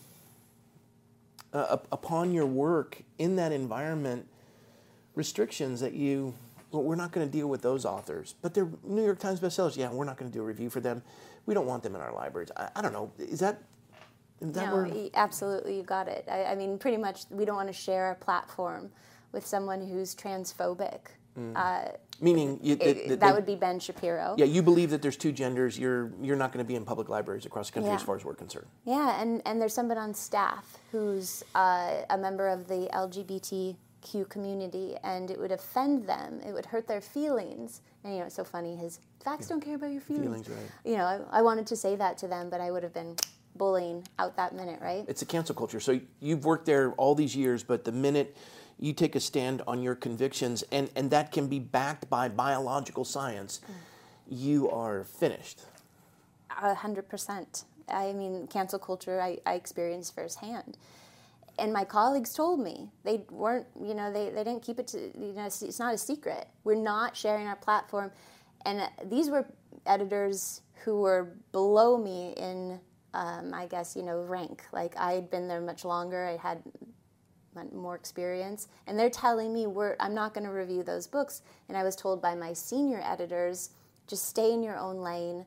uh, 1.52 1.78
upon 1.92 2.32
your 2.32 2.46
work 2.46 3.02
in 3.18 3.36
that 3.36 3.52
environment 3.52 4.26
restrictions 5.14 5.80
that 5.80 5.94
you 5.94 6.34
well, 6.72 6.82
we're 6.82 6.96
not 6.96 7.12
going 7.12 7.26
to 7.26 7.32
deal 7.32 7.46
with 7.46 7.62
those 7.62 7.86
authors 7.86 8.34
but 8.42 8.52
they're 8.52 8.68
new 8.84 9.04
york 9.04 9.18
times 9.18 9.40
bestsellers 9.40 9.76
yeah 9.76 9.90
we're 9.90 10.04
not 10.04 10.18
going 10.18 10.30
to 10.30 10.36
do 10.36 10.42
a 10.42 10.44
review 10.44 10.68
for 10.68 10.80
them 10.80 11.02
we 11.46 11.54
don't 11.54 11.66
want 11.66 11.82
them 11.82 11.94
in 11.94 12.00
our 12.00 12.12
libraries 12.12 12.50
i, 12.56 12.68
I 12.76 12.82
don't 12.82 12.92
know 12.92 13.10
is 13.18 13.40
that 13.40 13.62
no, 14.40 15.10
absolutely, 15.14 15.76
you 15.76 15.82
got 15.82 16.08
it. 16.08 16.26
I, 16.30 16.44
I 16.44 16.54
mean, 16.54 16.78
pretty 16.78 16.96
much, 16.96 17.22
we 17.30 17.44
don't 17.44 17.56
want 17.56 17.68
to 17.68 17.74
share 17.74 18.10
a 18.10 18.14
platform 18.14 18.90
with 19.32 19.46
someone 19.46 19.86
who's 19.86 20.14
transphobic. 20.14 21.00
Mm. 21.38 21.52
Uh, 21.54 21.92
meaning 22.20 22.58
you, 22.62 22.76
that, 22.76 23.34
would 23.34 23.44
be 23.44 23.56
Ben 23.56 23.78
Shapiro. 23.78 24.34
yeah 24.38 24.46
you 24.46 24.62
believe 24.62 24.88
that 24.88 25.02
there's 25.02 25.18
two 25.18 25.32
genders 25.32 25.78
you're 25.78 26.10
you're 26.22 26.34
not 26.34 26.50
going 26.50 26.64
to 26.64 26.66
be 26.66 26.76
in 26.76 26.82
public 26.82 27.10
libraries 27.10 27.44
across 27.44 27.66
the 27.68 27.74
country 27.74 27.90
Yeah. 27.90 27.96
as 27.96 28.02
far 28.02 28.16
as 28.16 28.24
we're 28.24 28.34
concerned 28.34 28.68
Yeah, 28.86 29.20
and, 29.20 29.42
and 29.44 29.60
there's 29.60 29.74
someone 29.74 29.98
on 29.98 30.14
staff 30.14 30.78
who's 30.92 31.44
uh, 31.54 32.04
a 32.08 32.16
member 32.16 32.48
of 32.48 32.68
the 32.68 32.88
LGBTQ 32.94 34.28
community, 34.30 34.96
and 35.04 35.30
it 35.30 35.38
would 35.38 35.52
offend 35.52 36.06
them. 36.06 36.40
It 36.46 36.52
would 36.52 36.64
hurt 36.66 36.86
their 36.86 37.02
feelings. 37.02 37.82
And 38.02 38.14
you 38.14 38.20
know, 38.20 38.26
it's 38.26 38.36
so 38.36 38.44
funny. 38.44 38.74
His 38.76 39.00
facts 39.22 39.48
don't 39.48 39.60
care 39.60 39.74
about 39.74 39.90
your 39.92 40.00
feelings. 40.00 40.46
Feelings, 40.46 40.48
right. 40.48 40.70
You 40.84 40.96
know, 40.96 41.04
I, 41.04 41.40
I 41.40 41.42
wanted 41.42 41.66
to 41.66 41.76
say 41.76 41.96
that 41.96 42.16
to 42.18 42.28
them, 42.28 42.48
but 42.48 42.60
I 42.62 42.70
would 42.70 42.82
have 42.82 42.94
been 42.94 43.16
bullying 43.56 44.06
out 44.18 44.36
that 44.36 44.54
minute, 44.54 44.80
right? 44.80 45.04
it's 45.08 45.22
a 45.22 45.26
cancel 45.26 45.54
culture 45.54 45.80
so 45.80 45.98
you've 46.20 46.44
worked 46.44 46.66
there 46.66 46.92
all 46.92 47.14
these 47.14 47.34
years 47.34 47.62
but 47.62 47.84
the 47.84 47.92
minute 47.92 48.36
you 48.78 48.92
take 48.92 49.14
a 49.16 49.20
stand 49.20 49.62
on 49.66 49.82
your 49.82 49.94
convictions 49.94 50.62
and 50.72 50.90
and 50.96 51.10
that 51.10 51.32
can 51.32 51.46
be 51.48 51.58
backed 51.58 52.08
by 52.10 52.28
biological 52.28 53.04
science 53.04 53.60
you 54.28 54.68
are 54.70 55.04
finished 55.04 55.60
A 56.62 56.74
hundred 56.74 57.08
percent. 57.08 57.64
I 57.88 58.12
mean, 58.12 58.46
cancel 58.48 58.78
culture 58.78 59.20
I, 59.20 59.38
I 59.46 59.54
experienced 59.54 60.14
firsthand. 60.14 60.76
And 61.58 61.72
my 61.72 61.84
colleagues 61.84 62.34
told 62.34 62.60
me 62.60 62.90
they 63.04 63.24
weren't, 63.30 63.66
you 63.80 63.94
know, 63.94 64.12
they, 64.12 64.30
they 64.30 64.44
didn't 64.44 64.62
keep 64.62 64.78
it 64.78 64.86
to, 64.88 64.98
you 64.98 65.32
know, 65.34 65.46
it's, 65.46 65.78
not 65.78 65.94
a 65.94 65.98
secret. 65.98 66.48
We're 66.64 66.74
not 66.74 67.16
sharing 67.16 67.46
our 67.46 67.56
platform. 67.56 68.10
And 68.66 68.82
these 69.04 69.30
were 69.30 69.46
editors 69.86 70.60
who 70.84 71.00
were 71.00 71.32
below 71.52 71.96
me 71.96 72.34
in 72.36 72.78
um, 73.16 73.54
I 73.54 73.66
guess, 73.66 73.96
you 73.96 74.02
know, 74.02 74.20
rank. 74.20 74.62
Like 74.72 74.94
I 74.96 75.12
had 75.14 75.30
been 75.30 75.48
there 75.48 75.60
much 75.60 75.84
longer. 75.84 76.26
I 76.26 76.36
had 76.36 76.62
more 77.72 77.96
experience, 77.96 78.68
and 78.86 78.98
they're 78.98 79.08
telling 79.08 79.54
me 79.54 79.66
we're 79.66 79.96
I'm 79.98 80.14
not 80.14 80.34
going 80.34 80.44
to 80.44 80.52
review 80.52 80.82
those 80.82 81.06
books. 81.06 81.40
And 81.68 81.76
I 81.76 81.82
was 81.82 81.96
told 81.96 82.20
by 82.20 82.34
my 82.34 82.52
senior 82.52 83.00
editors, 83.02 83.70
just 84.06 84.28
stay 84.28 84.52
in 84.52 84.62
your 84.62 84.76
own 84.76 84.98
lane. 84.98 85.46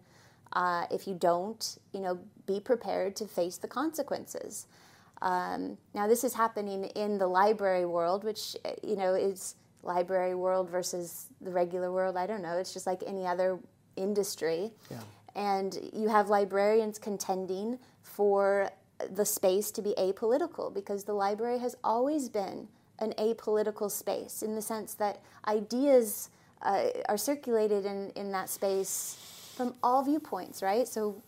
Uh, 0.54 0.88
if 0.90 1.08
you 1.08 1.14
don't, 1.14 1.78
you 1.94 2.00
know, 2.00 2.20
be 2.48 2.60
prepared 2.60 3.16
to 3.18 3.28
face 3.28 3.58
the 3.58 3.68
consequences. 3.68 4.66
Um, 5.22 5.78
now, 5.94 6.08
this 6.08 6.24
is 6.24 6.34
happening 6.34 6.86
in 6.86 7.20
the 7.20 7.28
library 7.28 7.86
world, 7.86 8.24
which 8.24 8.58
you 8.84 8.96
know 8.96 9.14
is 9.14 9.54
library 9.84 10.34
world 10.34 10.72
versus 10.72 11.28
the 11.40 11.52
regular 11.52 11.92
world. 11.92 12.18
I 12.18 12.26
don't 12.26 12.42
know. 12.42 12.58
It's 12.58 12.74
just 12.74 12.88
like 12.88 13.04
any 13.06 13.28
other 13.28 13.60
industry. 13.96 14.72
Yeah. 14.90 14.98
And 15.36 15.92
you 15.94 16.08
have 16.10 16.30
librarians 16.30 17.00
contending 17.00 17.80
for 18.02 18.72
the 19.10 19.26
space 19.26 19.72
to 19.72 19.82
be 19.82 19.94
apolitical 19.98 20.74
because 20.74 21.04
the 21.06 21.14
library 21.14 21.60
has 21.60 21.76
always 21.84 22.30
been 22.30 22.68
an 23.00 23.14
apolitical 23.18 23.90
space 23.90 24.42
in 24.42 24.56
the 24.56 24.62
sense 24.62 24.94
that 24.96 25.22
ideas 25.48 26.30
uh, 26.62 26.88
are 27.08 27.18
circulated 27.18 27.86
in, 27.86 28.12
in 28.16 28.32
that 28.32 28.50
space 28.50 29.54
from 29.56 29.74
all 29.82 30.04
viewpoints, 30.04 30.62
right? 30.62 30.88
So 30.88 31.22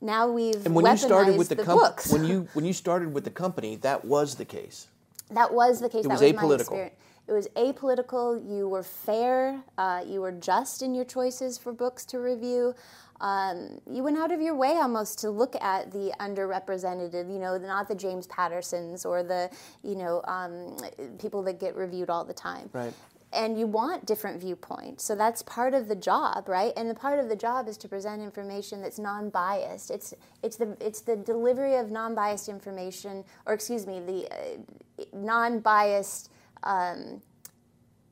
now 0.00 0.28
we've 0.28 0.64
and 0.66 0.74
when 0.74 0.86
you 0.86 0.96
started 0.96 1.38
with 1.38 1.48
the, 1.48 1.56
the 1.56 1.64
com- 1.64 1.78
books. 1.78 2.12
when 2.12 2.24
you 2.24 2.48
when 2.52 2.64
you 2.64 2.72
started 2.72 3.12
with 3.12 3.24
the 3.24 3.30
company, 3.30 3.76
that 3.76 4.04
was 4.04 4.34
the 4.34 4.44
case. 4.44 4.88
That 5.30 5.52
was 5.52 5.80
the 5.80 5.88
case. 5.88 6.04
It 6.04 6.08
that 6.08 6.20
was 6.20 6.22
was 6.22 6.32
apolitical. 6.32 6.90
It 7.26 7.32
was 7.32 7.46
apolitical. 7.56 8.42
You 8.48 8.68
were 8.68 8.82
fair. 8.82 9.62
Uh, 9.76 10.02
you 10.06 10.22
were 10.22 10.32
just 10.32 10.80
in 10.80 10.94
your 10.94 11.04
choices 11.04 11.58
for 11.58 11.72
books 11.72 12.06
to 12.06 12.18
review. 12.20 12.74
Um, 13.20 13.80
you 13.90 14.02
went 14.02 14.16
out 14.16 14.30
of 14.30 14.40
your 14.40 14.54
way 14.54 14.76
almost 14.76 15.18
to 15.20 15.30
look 15.30 15.56
at 15.60 15.90
the 15.90 16.12
underrepresented, 16.20 17.12
you 17.32 17.38
know, 17.38 17.58
not 17.58 17.88
the 17.88 17.94
James 17.94 18.26
Pattersons 18.28 19.04
or 19.04 19.22
the, 19.22 19.50
you 19.82 19.96
know, 19.96 20.22
um, 20.28 20.76
people 21.18 21.42
that 21.42 21.58
get 21.58 21.74
reviewed 21.74 22.10
all 22.10 22.24
the 22.24 22.34
time. 22.34 22.70
Right. 22.72 22.92
And 23.32 23.58
you 23.58 23.66
want 23.66 24.06
different 24.06 24.40
viewpoints. 24.40 25.04
So 25.04 25.14
that's 25.14 25.42
part 25.42 25.74
of 25.74 25.88
the 25.88 25.96
job, 25.96 26.48
right? 26.48 26.72
And 26.76 26.88
the 26.88 26.94
part 26.94 27.18
of 27.18 27.28
the 27.28 27.36
job 27.36 27.68
is 27.68 27.76
to 27.78 27.88
present 27.88 28.22
information 28.22 28.80
that's 28.80 28.98
non-biased. 28.98 29.90
It's 29.90 30.14
it's 30.42 30.56
the 30.56 30.76
it's 30.80 31.02
the 31.02 31.16
delivery 31.16 31.76
of 31.76 31.90
non-biased 31.90 32.48
information, 32.48 33.24
or 33.44 33.52
excuse 33.52 33.86
me, 33.86 34.00
the 34.00 34.28
uh, 34.32 35.04
non-biased. 35.12 36.30
Um, 36.62 37.20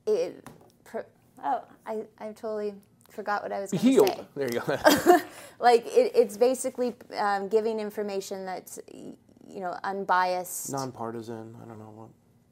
it, 0.05 0.47
oh, 1.43 1.63
I 1.87 2.03
I 2.19 2.27
totally 2.27 2.75
forgot 3.17 3.41
what 3.41 3.51
I 3.51 3.59
was 3.61 3.71
going 3.71 3.81
to 3.83 3.89
Healed. 3.89 4.09
say. 4.09 4.25
There 4.35 4.49
you 4.53 4.61
go. 4.61 5.17
Like 5.59 5.87
it, 5.87 6.11
it's 6.13 6.37
basically 6.37 6.93
um, 7.17 7.47
giving 7.47 7.79
information 7.79 8.45
that's 8.45 8.77
you 8.93 9.59
know 9.59 9.75
unbiased. 9.83 10.71
Nonpartisan. 10.71 11.55
I 11.61 11.65
don't 11.67 11.79
know 11.79 11.91
what. 11.95 12.09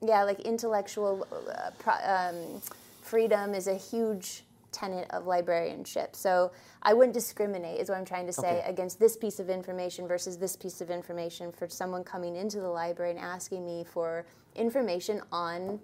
Yeah, 0.10 0.23
like 0.23 0.39
intellectual 0.39 1.28
uh, 1.32 1.69
pro, 1.78 1.93
um, 2.04 2.62
freedom 3.04 3.54
is 3.54 3.67
a 3.67 3.75
huge 3.75 4.43
tenet 4.71 5.08
of 5.12 5.28
librarianship. 5.28 6.15
So 6.15 6.51
I 6.82 6.93
wouldn't 6.95 7.13
discriminate, 7.13 7.80
is 7.80 7.89
what 7.89 7.97
I'm 7.99 8.06
trying 8.06 8.25
to 8.25 8.34
say, 8.34 8.58
Okay. 8.60 8.69
against 8.69 8.99
this 8.99 9.15
piece 9.15 9.39
of 9.39 9.49
information 9.51 10.08
versus 10.08 10.36
this 10.38 10.56
piece 10.56 10.82
of 10.82 10.89
information 10.89 11.51
for 11.51 11.69
someone 11.69 12.04
coming 12.04 12.36
into 12.36 12.60
the 12.60 12.67
library 12.67 13.12
and 13.12 13.19
asking 13.19 13.65
me 13.65 13.86
for 13.86 14.25
information 14.56 15.21
on 15.32 15.80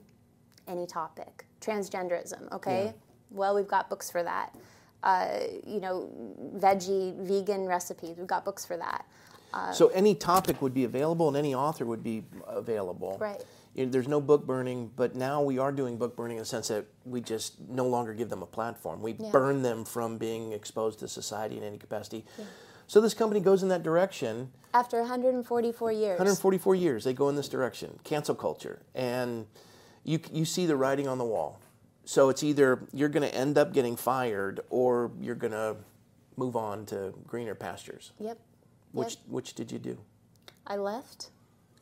any 0.67 0.85
topic. 0.87 1.45
Transgenderism, 1.61 2.51
okay? 2.51 2.85
Yeah. 2.85 2.91
Well, 3.31 3.55
we've 3.55 3.67
got 3.67 3.89
books 3.89 4.09
for 4.11 4.21
that. 4.23 4.53
Uh, 5.03 5.39
you 5.65 5.79
know, 5.79 6.09
veggie, 6.57 7.15
vegan 7.17 7.65
recipes, 7.65 8.17
we've 8.17 8.27
got 8.27 8.45
books 8.45 8.65
for 8.65 8.77
that. 8.77 9.05
Uh, 9.53 9.71
So 9.73 9.87
any 9.89 10.13
topic 10.15 10.61
would 10.61 10.73
be 10.73 10.83
available, 10.83 11.27
and 11.27 11.35
any 11.35 11.55
author 11.55 11.85
would 11.85 12.03
be 12.03 12.23
available. 12.47 13.17
Right. 13.19 13.43
You 13.73 13.85
know, 13.85 13.91
there's 13.91 14.07
no 14.07 14.21
book 14.21 14.45
burning, 14.45 14.91
but 14.95 15.15
now 15.15 15.41
we 15.41 15.57
are 15.57 15.71
doing 15.71 15.97
book 15.97 16.15
burning 16.15 16.37
in 16.37 16.41
the 16.41 16.45
sense 16.45 16.67
that 16.67 16.85
we 17.05 17.21
just 17.21 17.59
no 17.67 17.87
longer 17.87 18.13
give 18.13 18.29
them 18.29 18.43
a 18.43 18.45
platform. 18.45 19.01
We 19.01 19.13
Yeah. 19.17 19.31
burn 19.31 19.61
them 19.61 19.85
from 19.85 20.17
being 20.17 20.51
exposed 20.51 20.99
to 20.99 21.07
society 21.07 21.57
in 21.57 21.63
any 21.63 21.77
capacity. 21.77 22.25
So 22.87 22.99
this 22.99 23.13
company 23.13 23.39
goes 23.39 23.63
in 23.63 23.69
that 23.69 23.83
direction. 23.83 24.51
after 24.73 25.01
144 25.01 25.91
years. 25.91 26.17
144 26.17 26.75
years, 26.75 27.03
they 27.03 27.13
go 27.13 27.27
in 27.27 27.35
this 27.35 27.49
direction, 27.49 27.99
cancel 28.05 28.35
culture, 28.35 28.79
and 28.95 29.47
you 30.05 30.19
you 30.31 30.45
see 30.45 30.65
the 30.65 30.75
writing 30.77 31.07
on 31.09 31.17
the 31.17 31.25
wall. 31.25 31.59
So 32.05 32.29
it's 32.29 32.43
either 32.43 32.87
you're 32.93 33.09
going 33.09 33.27
to 33.27 33.35
end 33.35 33.57
up 33.57 33.73
getting 33.73 33.95
fired, 33.95 34.61
or 34.69 35.11
you're 35.19 35.35
going 35.35 35.53
to 35.53 35.75
move 36.35 36.55
on 36.55 36.85
to 36.87 37.13
greener 37.27 37.55
pastures. 37.55 38.11
Yep. 38.19 38.37
Which 38.91 39.15
Yep. 39.15 39.17
which 39.29 39.53
did 39.53 39.71
you 39.71 39.79
do? 39.79 39.97
I 40.67 40.77
left. 40.77 41.29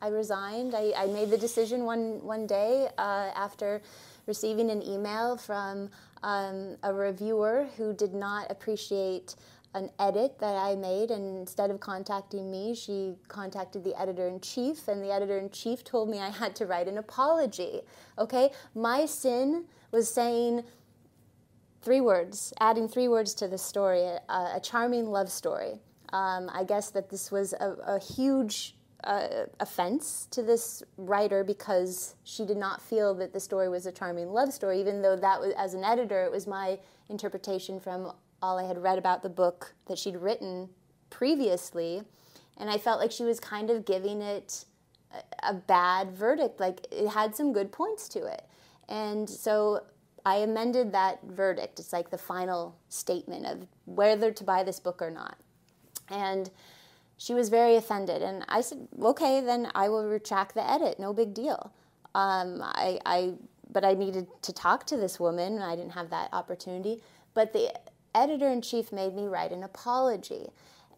I 0.01 0.07
resigned. 0.07 0.75
I, 0.75 0.93
I 0.95 1.05
made 1.07 1.29
the 1.29 1.37
decision 1.37 1.83
one 1.85 2.23
one 2.23 2.47
day 2.47 2.89
uh, 2.97 3.31
after 3.35 3.81
receiving 4.27 4.69
an 4.69 4.81
email 4.83 5.35
from 5.37 5.89
um, 6.23 6.77
a 6.83 6.93
reviewer 6.93 7.67
who 7.77 7.93
did 7.93 8.13
not 8.13 8.49
appreciate 8.51 9.35
an 9.75 9.89
edit 9.99 10.39
that 10.39 10.55
I 10.55 10.75
made, 10.75 11.11
and 11.11 11.37
instead 11.37 11.69
of 11.69 11.79
contacting 11.79 12.49
me, 12.49 12.73
she 12.73 13.15
contacted 13.27 13.83
the 13.83 13.99
editor 13.99 14.27
in 14.27 14.39
chief, 14.39 14.87
and 14.87 15.03
the 15.03 15.11
editor 15.11 15.37
in 15.37 15.49
chief 15.51 15.83
told 15.83 16.09
me 16.09 16.19
I 16.19 16.29
had 16.29 16.55
to 16.55 16.65
write 16.65 16.87
an 16.87 16.97
apology. 16.97 17.81
Okay, 18.17 18.49
my 18.73 19.05
sin 19.05 19.65
was 19.91 20.11
saying 20.11 20.63
three 21.81 22.01
words, 22.01 22.51
adding 22.59 22.87
three 22.87 23.07
words 23.07 23.33
to 23.35 23.47
the 23.47 23.57
story, 23.57 24.01
a, 24.01 24.21
a 24.29 24.59
charming 24.61 25.05
love 25.05 25.31
story. 25.31 25.79
Um, 26.13 26.49
I 26.51 26.63
guess 26.63 26.89
that 26.91 27.09
this 27.09 27.31
was 27.31 27.53
a, 27.53 27.75
a 27.85 27.99
huge 27.99 28.75
uh, 29.03 29.45
offense 29.59 30.27
to 30.31 30.41
this 30.41 30.83
writer 30.97 31.43
because 31.43 32.15
she 32.23 32.45
did 32.45 32.57
not 32.57 32.81
feel 32.81 33.13
that 33.15 33.33
the 33.33 33.39
story 33.39 33.69
was 33.69 33.85
a 33.85 33.91
charming 33.91 34.29
love 34.29 34.51
story, 34.51 34.79
even 34.79 35.01
though 35.01 35.15
that 35.15 35.39
was, 35.39 35.53
as 35.57 35.73
an 35.75 35.83
editor, 35.83 36.23
it 36.23 36.31
was 36.31 36.47
my 36.47 36.79
interpretation 37.09 37.79
from 37.79 38.11
all 38.41 38.57
I 38.57 38.63
had 38.63 38.81
read 38.81 38.97
about 38.97 39.23
the 39.23 39.29
book 39.29 39.73
that 39.87 39.97
she'd 39.97 40.15
written 40.15 40.69
previously. 41.09 42.03
And 42.57 42.69
I 42.69 42.77
felt 42.77 42.99
like 42.99 43.11
she 43.11 43.23
was 43.23 43.39
kind 43.39 43.69
of 43.69 43.85
giving 43.85 44.21
it 44.21 44.65
a, 45.43 45.53
bad 45.53 46.11
verdict. 46.11 46.59
Like 46.59 46.85
it 46.91 47.09
had 47.09 47.35
some 47.35 47.53
good 47.53 47.71
points 47.71 48.07
to 48.09 48.25
it. 48.25 48.43
And 48.87 49.29
so 49.29 49.83
I 50.25 50.37
amended 50.37 50.91
that 50.91 51.23
verdict. 51.23 51.79
It's 51.79 51.93
like 51.93 52.09
the 52.09 52.17
final 52.17 52.75
statement 52.89 53.45
of 53.45 53.67
whether 53.85 54.31
to 54.31 54.43
buy 54.43 54.63
this 54.63 54.79
book 54.79 55.01
or 55.01 55.09
not. 55.09 55.37
And 56.09 56.49
she 57.17 57.33
was 57.33 57.49
very 57.49 57.75
offended. 57.75 58.21
And 58.21 58.45
I 58.47 58.61
said, 58.61 58.87
okay, 59.01 59.41
then 59.41 59.69
I 59.75 59.89
will 59.89 60.07
retract 60.07 60.55
the 60.55 60.69
edit. 60.69 60.99
No 60.99 61.13
big 61.13 61.33
deal. 61.33 61.71
Um, 62.15 62.61
I, 62.61 62.99
I, 63.05 63.33
but 63.71 63.85
I 63.85 63.93
needed 63.93 64.27
to 64.41 64.53
talk 64.53 64.85
to 64.87 64.97
this 64.97 65.19
woman. 65.19 65.61
I 65.61 65.75
didn't 65.75 65.91
have 65.91 66.09
that 66.09 66.29
opportunity. 66.33 67.01
But 67.33 67.53
the 67.53 67.71
editor 68.15 68.49
in 68.49 68.61
chief 68.61 68.91
made 68.91 69.15
me 69.15 69.27
write 69.27 69.51
an 69.51 69.63
apology. 69.63 70.47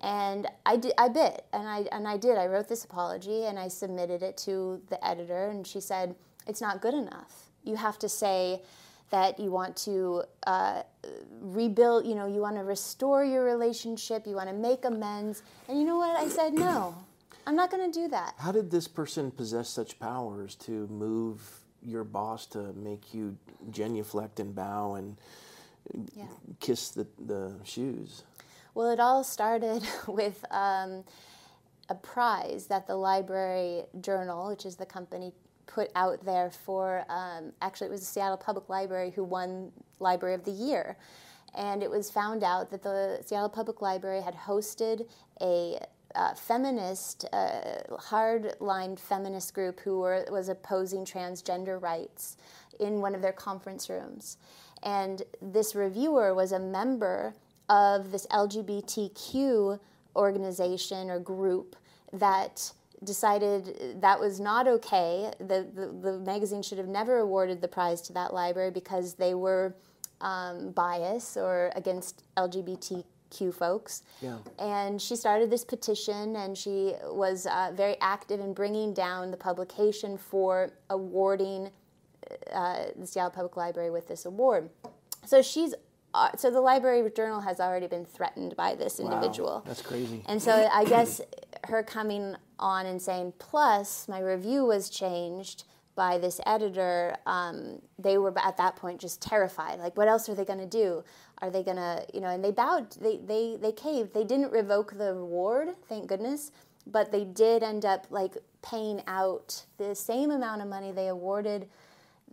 And 0.01 0.47
I 0.65 0.77
did, 0.77 0.93
I 0.97 1.09
bit, 1.09 1.45
and 1.53 1.67
I, 1.67 1.85
and 1.91 2.07
I 2.07 2.17
did. 2.17 2.37
I 2.37 2.47
wrote 2.47 2.67
this 2.67 2.83
apology 2.83 3.45
and 3.45 3.59
I 3.59 3.67
submitted 3.67 4.23
it 4.23 4.35
to 4.37 4.81
the 4.89 5.05
editor, 5.05 5.49
and 5.49 5.65
she 5.65 5.79
said, 5.79 6.15
It's 6.47 6.61
not 6.61 6.81
good 6.81 6.95
enough. 6.95 7.49
You 7.63 7.75
have 7.75 7.99
to 7.99 8.09
say, 8.09 8.61
that 9.11 9.39
you 9.39 9.51
want 9.51 9.75
to 9.75 10.23
uh, 10.47 10.81
rebuild, 11.41 12.07
you 12.07 12.15
know, 12.15 12.25
you 12.25 12.39
want 12.39 12.55
to 12.55 12.63
restore 12.63 13.23
your 13.23 13.43
relationship, 13.43 14.25
you 14.25 14.35
want 14.35 14.49
to 14.49 14.55
make 14.55 14.85
amends. 14.85 15.43
And 15.67 15.77
you 15.77 15.85
know 15.85 15.97
what? 15.97 16.17
I 16.17 16.27
said, 16.29 16.53
no, 16.53 16.95
I'm 17.45 17.55
not 17.55 17.69
going 17.69 17.91
to 17.91 17.99
do 17.99 18.07
that. 18.07 18.33
How 18.37 18.51
did 18.51 18.71
this 18.71 18.87
person 18.87 19.29
possess 19.29 19.69
such 19.69 19.99
powers 19.99 20.55
to 20.55 20.87
move 20.87 21.41
your 21.83 22.03
boss 22.03 22.45
to 22.47 22.73
make 22.73 23.13
you 23.13 23.37
genuflect 23.69 24.39
and 24.39 24.55
bow 24.55 24.95
and 24.95 25.17
Yeah. 26.15 26.25
kiss 26.59 26.89
the, 26.89 27.07
the 27.19 27.55
shoes? 27.63 28.23
Well, 28.73 28.89
it 28.89 28.99
all 28.99 29.23
started 29.23 29.83
with 30.07 30.43
um, 30.51 31.03
a 31.89 31.95
prize 31.95 32.67
that 32.67 32.87
the 32.87 32.95
Library 32.95 33.83
Journal, 33.99 34.49
which 34.49 34.65
is 34.65 34.75
the 34.75 34.85
company, 34.85 35.33
put 35.67 35.89
out 35.95 36.23
there 36.25 36.49
for 36.49 37.05
um, 37.09 37.51
actually, 37.61 37.87
it 37.87 37.91
was 37.91 38.01
the 38.01 38.05
Seattle 38.05 38.37
Public 38.37 38.69
Library 38.69 39.11
who 39.11 39.23
won 39.23 39.71
Library 39.99 40.35
of 40.35 40.43
the 40.43 40.51
Year. 40.51 40.97
And 41.53 41.83
it 41.83 41.89
was 41.89 42.09
found 42.09 42.43
out 42.43 42.71
that 42.71 42.81
the 42.81 43.21
Seattle 43.25 43.49
Public 43.49 43.81
Library 43.81 44.21
had 44.21 44.35
hosted 44.35 45.07
a 45.41 45.79
uh, 46.15 46.33
feminist, 46.33 47.25
uh, 47.33 47.95
hard-line 47.97 48.95
feminist 48.95 49.53
group 49.53 49.79
who 49.79 49.99
were, 49.99 50.25
was 50.29 50.49
opposing 50.49 51.05
transgender 51.05 51.81
rights 51.81 52.37
in 52.79 53.01
one 53.01 53.15
of 53.15 53.21
their 53.21 53.33
conference 53.33 53.89
rooms. 53.89 54.37
And 54.83 55.21
this 55.41 55.75
reviewer 55.75 56.33
was 56.33 56.51
a 56.51 56.59
member 56.59 57.33
of 57.69 58.11
this 58.11 58.27
LGBTQ 58.27 59.79
organization 60.15 61.09
or 61.09 61.19
group 61.19 61.75
that 62.13 62.71
decided 63.03 64.01
that 64.01 64.19
was 64.19 64.39
not 64.39 64.67
okay. 64.67 65.31
The, 65.39 65.67
the, 65.73 65.87
the, 65.87 66.19
magazine 66.19 66.61
should 66.61 66.77
have 66.77 66.87
never 66.87 67.19
awarded 67.19 67.61
the 67.61 67.67
prize 67.67 68.01
to 68.03 68.13
that 68.13 68.33
library 68.33 68.71
because 68.71 69.15
they 69.15 69.33
were 69.33 69.73
um, 70.19 70.71
biased 70.71 71.37
or 71.37 71.71
against 71.75 72.23
LGBTQ 72.37 73.53
folks. 73.53 74.03
Yeah. 74.21 74.37
And 74.59 75.01
she 75.01 75.15
started 75.15 75.49
this 75.49 75.63
petition, 75.63 76.35
and 76.35 76.55
she 76.55 76.93
was 77.03 77.47
uh, 77.47 77.71
very 77.73 77.95
active 78.01 78.39
in 78.39 78.53
bringing 78.53 78.93
down 78.93 79.31
the 79.31 79.37
publication 79.37 80.17
for 80.17 80.71
awarding 80.89 81.71
uh, 82.51 82.85
the 82.95 83.07
Seattle 83.07 83.31
Public 83.31 83.57
Library 83.57 83.91
with 83.91 84.07
this 84.07 84.25
award. 84.25 84.69
So 85.25 85.41
she's 85.41 85.73
uh, 86.13 86.29
so 86.35 86.51
the 86.51 86.61
Library 86.61 87.09
Journal 87.15 87.41
has 87.41 87.59
already 87.59 87.87
been 87.87 88.05
threatened 88.05 88.55
by 88.55 88.75
this 88.75 88.99
individual. 88.99 89.63
That's 89.65 89.81
crazy. 89.81 90.23
And 90.27 90.41
so 90.41 90.69
I 90.71 90.83
guess 90.83 91.21
her 91.65 91.83
coming 91.83 92.35
on 92.59 92.85
and 92.85 93.01
saying, 93.01 93.33
plus 93.39 94.07
my 94.07 94.19
review 94.19 94.65
was 94.65 94.89
changed 94.89 95.63
by 95.95 96.17
this 96.17 96.39
editor, 96.45 97.15
um, 97.25 97.81
they 97.99 98.17
were 98.17 98.33
at 98.39 98.57
that 98.57 98.75
point 98.75 98.99
just 98.99 99.21
terrified. 99.21 99.79
Like, 99.79 99.95
what 99.97 100.07
else 100.07 100.27
are 100.29 100.35
they 100.35 100.45
going 100.45 100.59
to 100.59 100.65
do? 100.65 101.03
Are 101.41 101.49
they 101.49 101.63
going 101.63 101.77
to, 101.77 102.05
you 102.13 102.21
know, 102.21 102.29
and 102.29 102.43
they 102.43 102.51
bowed, 102.51 102.91
they, 103.01 103.17
they, 103.17 103.57
they 103.61 103.71
caved. 103.71 104.13
They 104.13 104.23
didn't 104.23 104.51
revoke 104.51 104.97
the 104.97 105.11
award, 105.11 105.69
thank 105.87 106.07
goodness, 106.07 106.51
but 106.87 107.11
they 107.11 107.23
did 107.23 107.63
end 107.63 107.85
up 107.85 108.07
like 108.09 108.37
paying 108.61 109.01
out 109.07 109.65
the 109.77 109.95
same 109.95 110.31
amount 110.31 110.61
of 110.61 110.67
money 110.67 110.91
they 110.91 111.07
awarded 111.07 111.67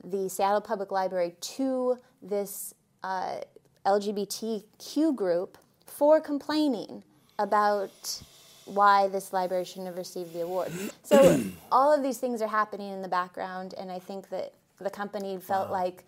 the 0.04 0.28
Seattle 0.28 0.60
Public 0.60 0.90
Library 0.90 1.34
to 1.40 1.98
this 2.22 2.74
uh, 3.02 3.38
LGBTQ 3.86 5.14
group 5.14 5.58
for 5.86 6.20
complaining 6.20 7.02
about 7.38 8.22
why 8.64 9.08
this 9.08 9.32
library 9.32 9.64
shouldn't 9.64 9.86
have 9.86 9.96
received 9.96 10.32
the 10.34 10.42
award. 10.42 10.70
So 11.02 11.40
all 11.72 11.92
of 11.94 12.02
these 12.02 12.18
things 12.18 12.42
are 12.42 12.48
happening 12.48 12.92
in 12.92 13.02
the 13.02 13.08
background, 13.08 13.74
and 13.78 13.90
I 13.90 13.98
think 13.98 14.28
that 14.30 14.52
the 14.78 14.90
company 14.90 15.38
felt 15.38 15.68
Wow. 15.68 15.72
like, 15.74 16.04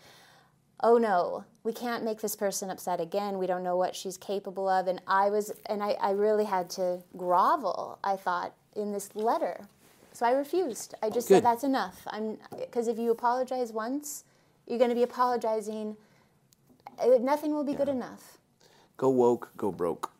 oh 0.82 0.98
no, 0.98 1.44
we 1.64 1.72
can't 1.72 2.04
make 2.04 2.20
this 2.20 2.36
person 2.36 2.70
upset 2.70 3.00
again. 3.00 3.38
We 3.38 3.46
don't 3.46 3.62
know 3.62 3.76
what 3.76 3.94
she's 3.96 4.16
capable 4.16 4.68
of. 4.68 4.86
And 4.86 5.00
I 5.06 5.30
was, 5.30 5.52
and 5.66 5.82
I, 5.82 5.90
I 6.00 6.10
really 6.12 6.44
had 6.44 6.70
to 6.70 7.00
grovel. 7.16 7.98
I 8.04 8.16
thought 8.16 8.52
in 8.76 8.92
this 8.92 9.14
letter, 9.14 9.66
so 10.20 10.26
I 10.26 10.32
refused. 10.32 10.94
I 11.02 11.08
just 11.08 11.28
Good. 11.28 11.36
said 11.36 11.44
that's 11.44 11.64
enough. 11.64 12.02
I'm 12.08 12.36
because 12.58 12.88
if 12.88 12.98
you 12.98 13.10
apologize 13.10 13.72
once, 13.72 14.24
you're 14.66 14.76
going 14.76 14.90
to 14.90 14.94
be 14.94 15.02
apologizing. 15.02 15.96
uh, 16.98 17.16
Nothing 17.22 17.54
will 17.54 17.64
be 17.64 17.72
good 17.72 17.88
enough. 17.88 18.36
go 18.98 19.08
woke, 19.08 19.50
go 19.56 19.72
broke. 19.72 20.12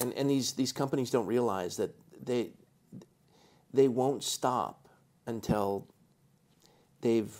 And 0.00 0.12
and 0.18 0.28
these 0.28 0.52
these 0.52 0.70
companies 0.70 1.10
don't 1.10 1.24
realize 1.24 1.78
that 1.78 1.94
they 2.22 2.50
they 3.72 3.88
won't 3.88 4.22
stop 4.22 4.86
until 5.24 5.88
they've 7.00 7.34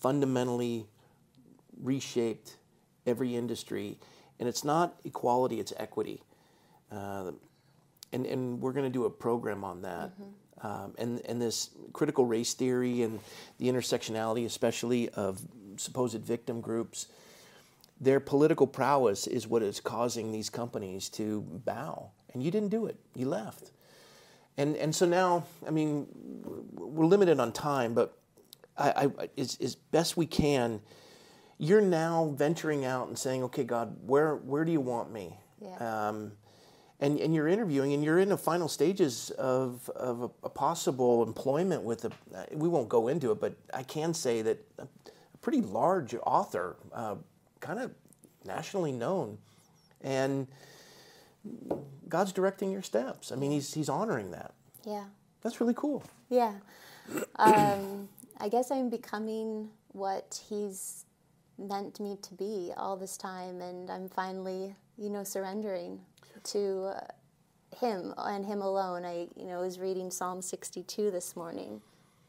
fundamentally 0.00 0.88
reshaped 1.80 2.56
every 3.06 3.36
industry. 3.36 4.00
And 4.40 4.48
it's 4.48 4.64
not 4.64 4.98
equality; 5.04 5.60
it's 5.60 5.72
equity. 5.76 6.24
Uh, 6.90 7.30
and 8.12 8.26
and 8.26 8.60
we're 8.60 8.72
going 8.72 8.90
to 8.92 8.98
do 8.98 9.04
a 9.04 9.10
program 9.10 9.62
on 9.62 9.82
that. 9.82 10.10
Um, 10.62 10.94
and 10.98 11.20
and 11.26 11.40
this 11.40 11.70
critical 11.92 12.26
race 12.26 12.54
theory 12.54 13.02
and 13.02 13.18
the 13.58 13.68
intersectionality, 13.68 14.44
especially 14.44 15.08
of 15.10 15.40
supposed 15.76 16.20
victim 16.22 16.60
groups 16.60 17.06
their 18.00 18.18
political 18.18 18.66
prowess 18.66 19.26
is 19.26 19.46
what 19.46 19.62
is 19.62 19.78
causing 19.78 20.32
these 20.32 20.48
companies 20.48 21.08
to 21.10 21.42
bow. 21.42 22.10
And 22.32 22.42
you 22.42 22.50
didn't 22.50 22.70
do 22.70 22.86
it. 22.86 22.96
You 23.14 23.28
left. 23.28 23.72
And 24.56 24.74
and 24.76 24.94
so 24.94 25.06
now, 25.06 25.44
I 25.66 25.70
mean, 25.70 26.06
we're 26.72 27.06
limited 27.06 27.38
on 27.38 27.52
time, 27.52 27.94
but 27.94 28.16
I, 28.76 29.10
I 29.18 29.28
as, 29.38 29.58
as 29.60 29.74
best 29.74 30.16
we 30.16 30.26
can, 30.26 30.80
you're 31.58 31.80
now 31.80 32.34
venturing 32.36 32.84
out 32.84 33.08
and 33.08 33.18
saying, 33.18 33.42
okay, 33.44 33.64
God, 33.64 33.96
where 34.06 34.36
where 34.36 34.64
do 34.64 34.72
you 34.72 34.80
want 34.80 35.12
me? 35.12 35.36
Yeah. 35.62 36.08
Um, 36.08 36.32
and, 37.00 37.18
and 37.18 37.34
you're 37.34 37.48
interviewing 37.48 37.94
and 37.94 38.04
you're 38.04 38.18
in 38.18 38.28
the 38.28 38.36
final 38.36 38.68
stages 38.68 39.30
of, 39.30 39.88
of 39.96 40.22
a, 40.22 40.30
a 40.44 40.50
possible 40.50 41.22
employment 41.22 41.82
with 41.82 42.04
a, 42.04 42.10
we 42.52 42.68
won't 42.68 42.88
go 42.88 43.08
into 43.08 43.32
it, 43.32 43.40
but 43.40 43.54
I 43.72 43.82
can 43.82 44.12
say 44.12 44.42
that 44.42 44.58
a, 44.78 44.82
a 44.82 45.38
pretty 45.40 45.62
large 45.62 46.14
author, 46.26 46.76
uh, 46.92 47.16
kind 47.60 47.80
of 47.80 47.92
nationally 48.44 48.92
known. 48.92 49.38
And 50.02 50.46
God's 52.08 52.32
directing 52.32 52.70
your 52.70 52.82
steps. 52.82 53.32
I 53.32 53.36
mean, 53.36 53.50
he's, 53.50 53.72
he's 53.72 53.88
honoring 53.88 54.30
that. 54.32 54.52
Yeah. 54.86 55.04
That's 55.42 55.60
really 55.60 55.74
cool. 55.74 56.04
Yeah. 56.28 56.52
Um, 57.36 58.08
I 58.38 58.48
guess 58.48 58.70
I'm 58.70 58.88
becoming 58.88 59.70
what 59.88 60.40
he's 60.48 61.06
meant 61.58 61.98
me 61.98 62.16
to 62.22 62.34
be 62.34 62.72
all 62.76 62.96
this 62.96 63.16
time, 63.16 63.60
and 63.60 63.90
I'm 63.90 64.08
finally, 64.08 64.76
you 64.96 65.10
know, 65.10 65.24
surrendering 65.24 65.98
to 66.44 66.92
uh, 66.96 67.76
him 67.76 68.14
and 68.18 68.44
him 68.46 68.60
alone. 68.62 69.04
I, 69.04 69.28
you 69.36 69.46
know, 69.46 69.60
was 69.60 69.78
reading 69.78 70.10
Psalm 70.10 70.42
62 70.42 71.10
this 71.10 71.36
morning, 71.36 71.80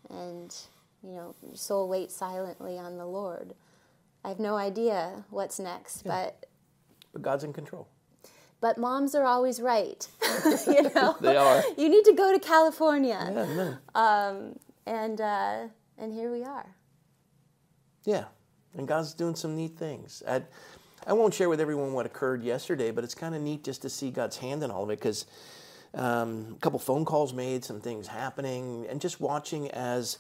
and 0.10 0.56
you 1.04 1.12
know, 1.14 1.36
soul 1.54 1.88
wait 1.90 2.12
silently 2.12 2.78
on 2.78 2.98
the 2.98 3.06
Lord. 3.06 3.54
I 4.24 4.30
have 4.30 4.40
no 4.40 4.56
idea 4.56 5.26
what's 5.30 5.60
next, 5.60 6.04
but 6.04 6.46
But 7.14 7.22
God's 7.24 7.44
in 7.44 7.54
control. 7.54 7.88
but 8.60 8.78
moms 8.78 9.16
are 9.16 9.26
always 9.26 9.60
right. 9.60 10.08
you 10.68 10.84
know, 10.96 11.16
They 11.20 11.36
are. 11.36 11.64
You 11.78 11.90
need 11.90 12.06
to 12.06 12.14
go 12.14 12.32
to 12.32 12.40
California. 12.40 13.20
Yeah, 13.34 13.46
no. 13.56 13.78
Um, 14.00 14.60
and 14.86 15.20
uh, 15.20 15.68
and 15.98 16.14
here 16.14 16.32
we 16.32 16.44
are. 16.44 16.76
Yeah, 18.06 18.26
and 18.78 18.88
God's 18.88 19.14
doing 19.14 19.36
some 19.36 19.56
neat 19.56 19.78
things. 19.78 20.22
I, 20.28 20.42
I 21.08 21.14
won't 21.14 21.34
share 21.34 21.50
with 21.50 21.60
everyone 21.60 21.94
what 21.94 22.06
occurred 22.06 22.44
yesterday, 22.44 22.92
but 22.92 23.04
it's 23.04 23.16
kind 23.16 23.34
of 23.34 23.42
neat 23.42 23.64
just 23.64 23.82
to 23.82 23.90
see 23.90 24.12
God's 24.12 24.38
hand 24.38 24.62
in 24.62 24.70
all 24.70 24.84
of 24.84 24.90
it 24.92 25.00
because 25.00 25.26
um, 25.96 26.54
a 26.56 26.60
couple 26.60 26.78
phone 26.78 27.06
calls 27.06 27.34
made, 27.34 27.66
some 27.66 27.82
things 27.82 28.08
happening, 28.08 28.86
and 28.88 29.02
just 29.02 29.20
watching 29.20 29.70
as 29.72 30.20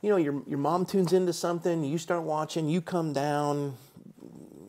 you 0.00 0.10
know 0.10 0.16
your 0.16 0.42
your 0.46 0.58
mom 0.58 0.86
tunes 0.86 1.12
into 1.12 1.32
something, 1.32 1.84
you 1.84 1.98
start 1.98 2.24
watching, 2.24 2.68
you 2.68 2.80
come 2.80 3.12
down, 3.12 3.76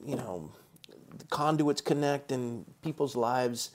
you 0.05 0.15
know, 0.15 0.51
the 1.17 1.25
conduits 1.25 1.81
connect, 1.81 2.31
and 2.31 2.65
people's 2.83 3.15
lives 3.15 3.71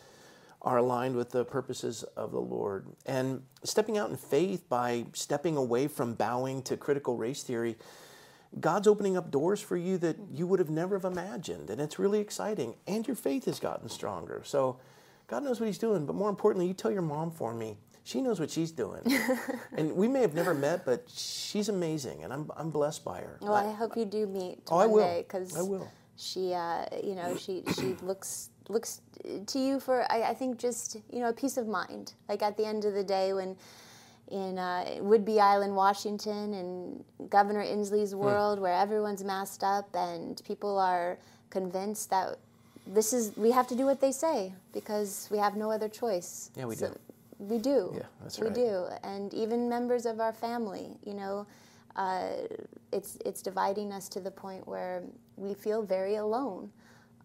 are 0.62 0.78
aligned 0.78 1.16
with 1.16 1.30
the 1.30 1.44
purposes 1.44 2.04
of 2.16 2.30
the 2.30 2.40
Lord. 2.40 2.86
And 3.06 3.42
stepping 3.64 3.98
out 3.98 4.10
in 4.10 4.16
faith 4.16 4.68
by 4.68 5.06
stepping 5.12 5.56
away 5.56 5.88
from 5.88 6.14
bowing 6.14 6.62
to 6.62 6.76
critical 6.76 7.16
race 7.16 7.42
theory, 7.42 7.76
God's 8.60 8.86
opening 8.88 9.16
up 9.16 9.30
doors 9.30 9.60
for 9.60 9.76
you 9.76 9.98
that 9.98 10.16
you 10.32 10.46
would 10.46 10.58
have 10.58 10.70
never 10.70 10.98
have 10.98 11.04
imagined. 11.10 11.70
And 11.70 11.80
it's 11.80 11.98
really 11.98 12.18
exciting. 12.20 12.74
And 12.86 13.06
your 13.06 13.16
faith 13.16 13.44
has 13.44 13.60
gotten 13.60 13.88
stronger. 13.88 14.42
So 14.44 14.78
God 15.26 15.44
knows 15.44 15.60
what 15.60 15.66
He's 15.66 15.78
doing. 15.78 16.06
But 16.06 16.14
more 16.16 16.30
importantly, 16.30 16.66
you 16.66 16.74
tell 16.74 16.90
your 16.90 17.02
mom 17.02 17.30
for 17.30 17.52
me. 17.54 17.76
She 18.04 18.22
knows 18.22 18.40
what 18.40 18.50
she's 18.50 18.70
doing. 18.70 19.02
and 19.76 19.94
we 19.94 20.08
may 20.08 20.22
have 20.22 20.32
never 20.32 20.54
met, 20.54 20.86
but 20.86 21.04
she's 21.14 21.68
amazing. 21.68 22.24
And 22.24 22.32
I'm, 22.32 22.50
I'm 22.56 22.70
blessed 22.70 23.04
by 23.04 23.18
her. 23.20 23.38
Well, 23.42 23.52
I 23.52 23.70
hope 23.70 23.98
you 23.98 24.06
do 24.06 24.26
meet 24.26 24.60
Oh, 24.70 24.78
I 24.78 24.86
will. 24.86 25.02
day 25.04 25.24
because 25.28 25.54
I 25.54 25.60
will. 25.60 25.86
she, 26.16 26.54
uh, 26.54 26.86
you 27.04 27.14
know, 27.14 27.36
she 27.36 27.64
she 27.76 27.96
looks 28.02 28.48
looks 28.70 29.02
to 29.46 29.58
you 29.58 29.78
for 29.78 30.10
I, 30.10 30.22
I 30.30 30.34
think 30.34 30.58
just 30.58 30.96
you 31.12 31.20
know 31.20 31.28
a 31.28 31.32
peace 31.34 31.58
of 31.58 31.66
mind. 31.68 32.14
Like 32.30 32.42
at 32.42 32.56
the 32.56 32.64
end 32.64 32.86
of 32.86 32.94
the 32.94 33.04
day, 33.04 33.34
when 33.34 33.56
in 34.30 34.58
uh, 34.58 34.84
Whidbey 35.00 35.38
Island, 35.38 35.74
Washington, 35.74 36.54
and 36.54 37.04
Governor 37.30 37.62
Inslee's 37.64 38.12
Hmm. 38.12 38.18
world, 38.18 38.60
where 38.60 38.72
everyone's 38.74 39.24
masked 39.24 39.64
up 39.64 39.88
and 39.94 40.40
people 40.44 40.78
are 40.78 41.18
convinced 41.50 42.10
that 42.10 42.38
this 42.86 43.12
is 43.12 43.36
we 43.36 43.50
have 43.50 43.66
to 43.68 43.74
do 43.76 43.84
what 43.84 44.00
they 44.00 44.12
say 44.12 44.52
because 44.72 45.28
we 45.30 45.38
have 45.38 45.56
no 45.56 45.70
other 45.70 45.88
choice. 45.88 46.50
Yeah, 46.56 46.66
we 46.66 46.76
So- 46.76 46.88
do. 46.88 46.98
We 47.38 47.58
do. 47.58 47.92
Yeah, 47.94 48.02
that's 48.20 48.40
right. 48.40 48.50
we 48.50 48.54
do, 48.54 48.86
and 49.04 49.32
even 49.32 49.68
members 49.68 50.06
of 50.06 50.20
our 50.20 50.32
family, 50.32 50.98
you 51.04 51.14
know, 51.14 51.46
uh, 51.94 52.30
it's 52.92 53.16
it's 53.24 53.42
dividing 53.42 53.92
us 53.92 54.08
to 54.08 54.20
the 54.20 54.30
point 54.30 54.66
where 54.66 55.04
we 55.36 55.54
feel 55.54 55.82
very 55.82 56.16
alone. 56.16 56.72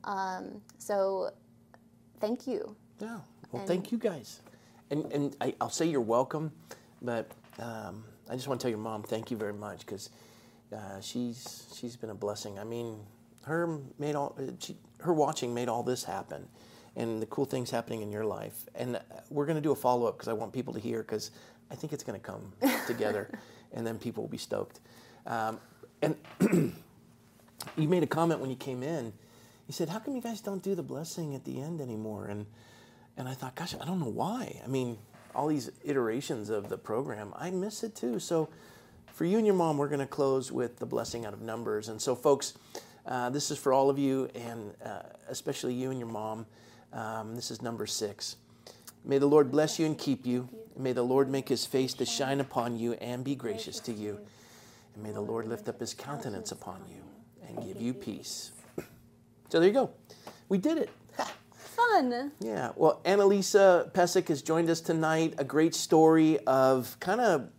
Um, 0.03 0.61
so, 0.77 1.31
thank 2.19 2.45
you. 2.45 2.75
Yeah. 2.99 3.19
Well, 3.51 3.61
And- 3.61 3.67
thank 3.67 3.91
you 3.91 3.97
guys. 3.97 4.41
And, 4.91 5.11
and 5.11 5.35
I, 5.41 5.55
I'll 5.59 5.69
say 5.71 5.85
you're 5.87 6.01
welcome, 6.01 6.51
but 7.03 7.31
um, 7.59 8.03
I 8.29 8.35
just 8.35 8.47
want 8.47 8.59
to 8.61 8.63
tell 8.63 8.71
your 8.71 8.79
mom 8.79 9.03
thank 9.03 9.29
you 9.29 9.37
very 9.37 9.53
much 9.53 9.85
because 9.85 10.09
uh, 10.73 10.99
she's 11.01 11.67
she's 11.75 11.95
been 11.95 12.09
a 12.09 12.15
blessing. 12.15 12.57
I 12.57 12.63
mean, 12.63 12.99
her 13.43 13.79
made 13.99 14.15
all 14.15 14.35
uh, 14.39 14.51
she, 14.59 14.77
her 15.01 15.13
watching 15.13 15.53
made 15.53 15.69
all 15.69 15.83
this 15.83 16.03
happen, 16.03 16.47
and 16.95 17.21
the 17.21 17.25
cool 17.27 17.45
things 17.45 17.69
happening 17.69 18.01
in 18.01 18.11
your 18.11 18.25
life. 18.25 18.65
And 18.75 18.95
uh, 18.95 18.99
we're 19.29 19.45
going 19.45 19.57
to 19.57 19.61
do 19.61 19.71
a 19.71 19.75
follow 19.75 20.07
up 20.07 20.17
because 20.17 20.29
I 20.29 20.33
want 20.33 20.53
people 20.53 20.73
to 20.73 20.79
hear 20.79 20.99
because 20.99 21.31
I 21.69 21.75
think 21.75 21.93
it's 21.93 22.03
going 22.03 22.19
to 22.19 22.25
come 22.25 22.53
together, 22.87 23.29
and 23.73 23.85
then 23.85 23.97
people 23.97 24.23
will 24.23 24.29
be 24.29 24.37
stoked. 24.37 24.79
Um, 25.27 25.59
and 26.01 26.15
you 27.77 27.87
made 27.87 28.03
a 28.03 28.07
comment 28.07 28.39
when 28.39 28.49
you 28.49 28.55
came 28.55 28.81
in. 28.83 29.13
You 29.67 29.73
said, 29.73 29.89
"How 29.89 29.99
come 29.99 30.15
you 30.15 30.21
guys 30.21 30.41
don't 30.41 30.63
do 30.63 30.75
the 30.75 30.83
blessing 30.83 31.35
at 31.35 31.43
the 31.45 31.61
end 31.61 31.81
anymore?" 31.81 32.27
And 32.27 32.45
and 33.17 33.27
I 33.27 33.33
thought, 33.33 33.55
"Gosh, 33.55 33.75
I 33.79 33.85
don't 33.85 33.99
know 33.99 34.09
why. 34.09 34.61
I 34.63 34.67
mean, 34.67 34.97
all 35.35 35.47
these 35.47 35.71
iterations 35.83 36.49
of 36.49 36.69
the 36.69 36.77
program, 36.77 37.33
I 37.35 37.51
miss 37.51 37.83
it 37.83 37.95
too." 37.95 38.19
So, 38.19 38.49
for 39.13 39.25
you 39.25 39.37
and 39.37 39.45
your 39.45 39.55
mom, 39.55 39.77
we're 39.77 39.89
going 39.89 39.99
to 39.99 40.05
close 40.07 40.51
with 40.51 40.79
the 40.79 40.85
blessing 40.85 41.25
out 41.25 41.33
of 41.33 41.41
Numbers. 41.41 41.89
And 41.89 42.01
so, 42.01 42.15
folks, 42.15 42.53
uh, 43.05 43.29
this 43.29 43.51
is 43.51 43.57
for 43.57 43.73
all 43.73 43.89
of 43.89 43.99
you, 43.99 44.29
and 44.33 44.73
uh, 44.83 45.03
especially 45.29 45.73
you 45.73 45.91
and 45.91 45.99
your 45.99 46.09
mom. 46.09 46.45
Um, 46.91 47.35
this 47.35 47.51
is 47.51 47.61
number 47.61 47.85
six. 47.85 48.37
May 49.05 49.17
the 49.17 49.25
Lord 49.25 49.51
bless 49.51 49.79
you 49.79 49.85
and 49.85 49.97
keep 49.97 50.25
you. 50.25 50.47
May 50.77 50.93
the 50.93 51.03
Lord 51.03 51.29
make 51.29 51.49
his 51.49 51.65
face 51.65 51.93
to 51.95 52.05
shine 52.05 52.39
upon 52.39 52.77
you 52.77 52.93
and 52.93 53.23
be 53.23 53.35
gracious 53.35 53.79
to 53.81 53.91
you. 53.91 54.19
And 54.93 55.03
may 55.03 55.11
the 55.11 55.21
Lord 55.21 55.47
lift 55.47 55.67
up 55.67 55.79
his 55.79 55.93
countenance 55.93 56.51
upon 56.51 56.81
you 56.87 57.03
and 57.47 57.65
give 57.65 57.81
you 57.81 57.93
peace. 57.93 58.51
So 59.49 59.59
there 59.59 59.67
you 59.67 59.73
go. 59.73 59.91
We 60.49 60.57
did 60.57 60.77
it. 60.77 60.89
Fun. 61.93 62.31
Yeah. 62.39 62.71
Well, 62.75 63.01
Annalisa 63.05 63.91
Pesic 63.91 64.27
has 64.29 64.41
joined 64.41 64.67
us 64.69 64.81
tonight. 64.81 65.35
A 65.37 65.43
great 65.43 65.75
story 65.75 66.39
of 66.47 66.97
kind 66.99 67.21
of 67.21 67.49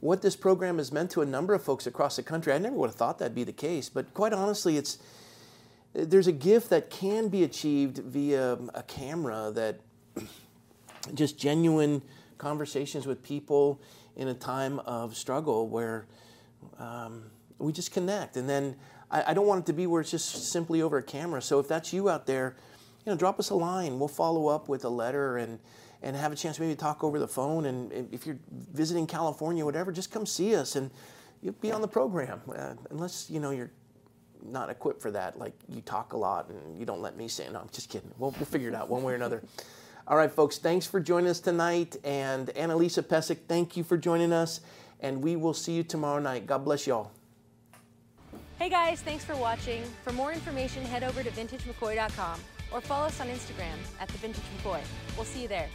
what 0.00 0.22
this 0.22 0.34
program 0.34 0.78
has 0.78 0.90
meant 0.90 1.12
to 1.12 1.22
a 1.22 1.26
number 1.26 1.54
of 1.54 1.62
folks 1.62 1.86
across 1.86 2.16
the 2.16 2.22
country. 2.24 2.52
I 2.52 2.58
never 2.58 2.74
would 2.74 2.88
have 2.88 2.96
thought 2.96 3.20
that'd 3.20 3.34
be 3.34 3.44
the 3.44 3.52
case, 3.52 3.88
but 3.88 4.12
quite 4.12 4.32
honestly, 4.32 4.76
it's 4.76 4.98
there's 5.92 6.26
a 6.26 6.32
gift 6.32 6.68
that 6.70 6.90
can 6.90 7.28
be 7.28 7.44
achieved 7.44 7.98
via 7.98 8.58
a 8.74 8.82
camera 8.82 9.52
that 9.54 9.80
just 11.14 11.38
genuine 11.38 12.02
conversations 12.38 13.06
with 13.06 13.22
people 13.22 13.80
in 14.16 14.26
a 14.28 14.34
time 14.34 14.80
of 14.80 15.16
struggle 15.16 15.68
where 15.68 16.06
um, 16.78 17.22
we 17.58 17.72
just 17.72 17.92
connect. 17.92 18.36
And 18.36 18.48
then 18.48 18.74
I, 19.12 19.30
I, 19.30 19.34
don't 19.34 19.46
want 19.46 19.60
it 19.60 19.66
to 19.66 19.72
be 19.72 19.86
where 19.86 20.00
it's 20.00 20.10
just 20.10 20.50
simply 20.50 20.82
over 20.82 20.98
a 20.98 21.02
camera. 21.02 21.40
So 21.40 21.60
if 21.60 21.68
that's 21.68 21.92
you 21.92 22.10
out 22.10 22.26
there, 22.26 22.56
you 23.06 23.12
know, 23.12 23.16
drop 23.16 23.38
us 23.38 23.50
a 23.50 23.54
line. 23.54 23.98
We'll 23.98 24.08
follow 24.08 24.48
up 24.48 24.68
with 24.68 24.84
a 24.84 24.88
letter 24.88 25.38
and 25.38 25.58
and 26.02 26.14
have 26.14 26.30
a 26.30 26.36
chance 26.36 26.60
maybe 26.60 26.74
to 26.74 26.78
talk 26.78 27.02
over 27.02 27.18
the 27.18 27.28
phone. 27.28 27.64
And 27.64 28.08
if 28.12 28.26
you're 28.26 28.38
visiting 28.50 29.06
California, 29.06 29.64
whatever, 29.64 29.92
just 29.92 30.10
come 30.10 30.26
see 30.26 30.54
us 30.54 30.76
and 30.76 30.90
you'll 31.40 31.54
be 31.54 31.72
on 31.72 31.80
the 31.80 31.88
program. 31.88 32.40
Uh, 32.54 32.74
unless 32.90 33.30
you 33.30 33.40
know 33.40 33.50
you're 33.50 33.70
not 34.44 34.68
equipped 34.68 35.00
for 35.00 35.10
that. 35.12 35.38
Like 35.38 35.54
you 35.68 35.80
talk 35.80 36.12
a 36.12 36.16
lot 36.16 36.50
and 36.50 36.78
you 36.78 36.84
don't 36.84 37.00
let 37.00 37.16
me 37.16 37.28
say. 37.28 37.48
No, 37.50 37.60
I'm 37.60 37.68
just 37.72 37.88
kidding. 37.88 38.10
We'll, 38.18 38.32
we'll 38.32 38.46
figure 38.46 38.68
it 38.68 38.74
out 38.74 38.88
one 38.88 39.02
way 39.02 39.12
or 39.12 39.16
another. 39.16 39.42
All 40.08 40.16
right, 40.16 40.30
folks, 40.30 40.58
thanks 40.58 40.86
for 40.86 41.00
joining 41.00 41.28
us 41.28 41.40
tonight. 41.40 41.96
And 42.04 42.48
Annalisa 42.48 43.02
Pesic, 43.02 43.38
thank 43.48 43.76
you 43.76 43.82
for 43.82 43.96
joining 43.96 44.32
us. 44.32 44.60
And 45.00 45.22
we 45.22 45.34
will 45.34 45.54
see 45.54 45.72
you 45.72 45.82
tomorrow 45.82 46.20
night. 46.20 46.46
God 46.46 46.64
bless 46.64 46.86
y'all. 46.86 47.10
Hey 48.58 48.68
guys, 48.68 49.00
thanks 49.02 49.24
for 49.24 49.36
watching. 49.36 49.82
For 50.04 50.12
more 50.12 50.32
information, 50.32 50.84
head 50.84 51.02
over 51.02 51.22
to 51.22 51.30
vintagemccoy.com 51.30 52.40
or 52.76 52.80
follow 52.82 53.06
us 53.06 53.20
on 53.22 53.28
Instagram 53.28 53.78
at 53.98 54.08
the 54.08 54.18
Vintage 54.18 54.44
McCoy. 54.58 54.80
We'll 55.16 55.24
see 55.24 55.42
you 55.42 55.48
there. 55.48 55.68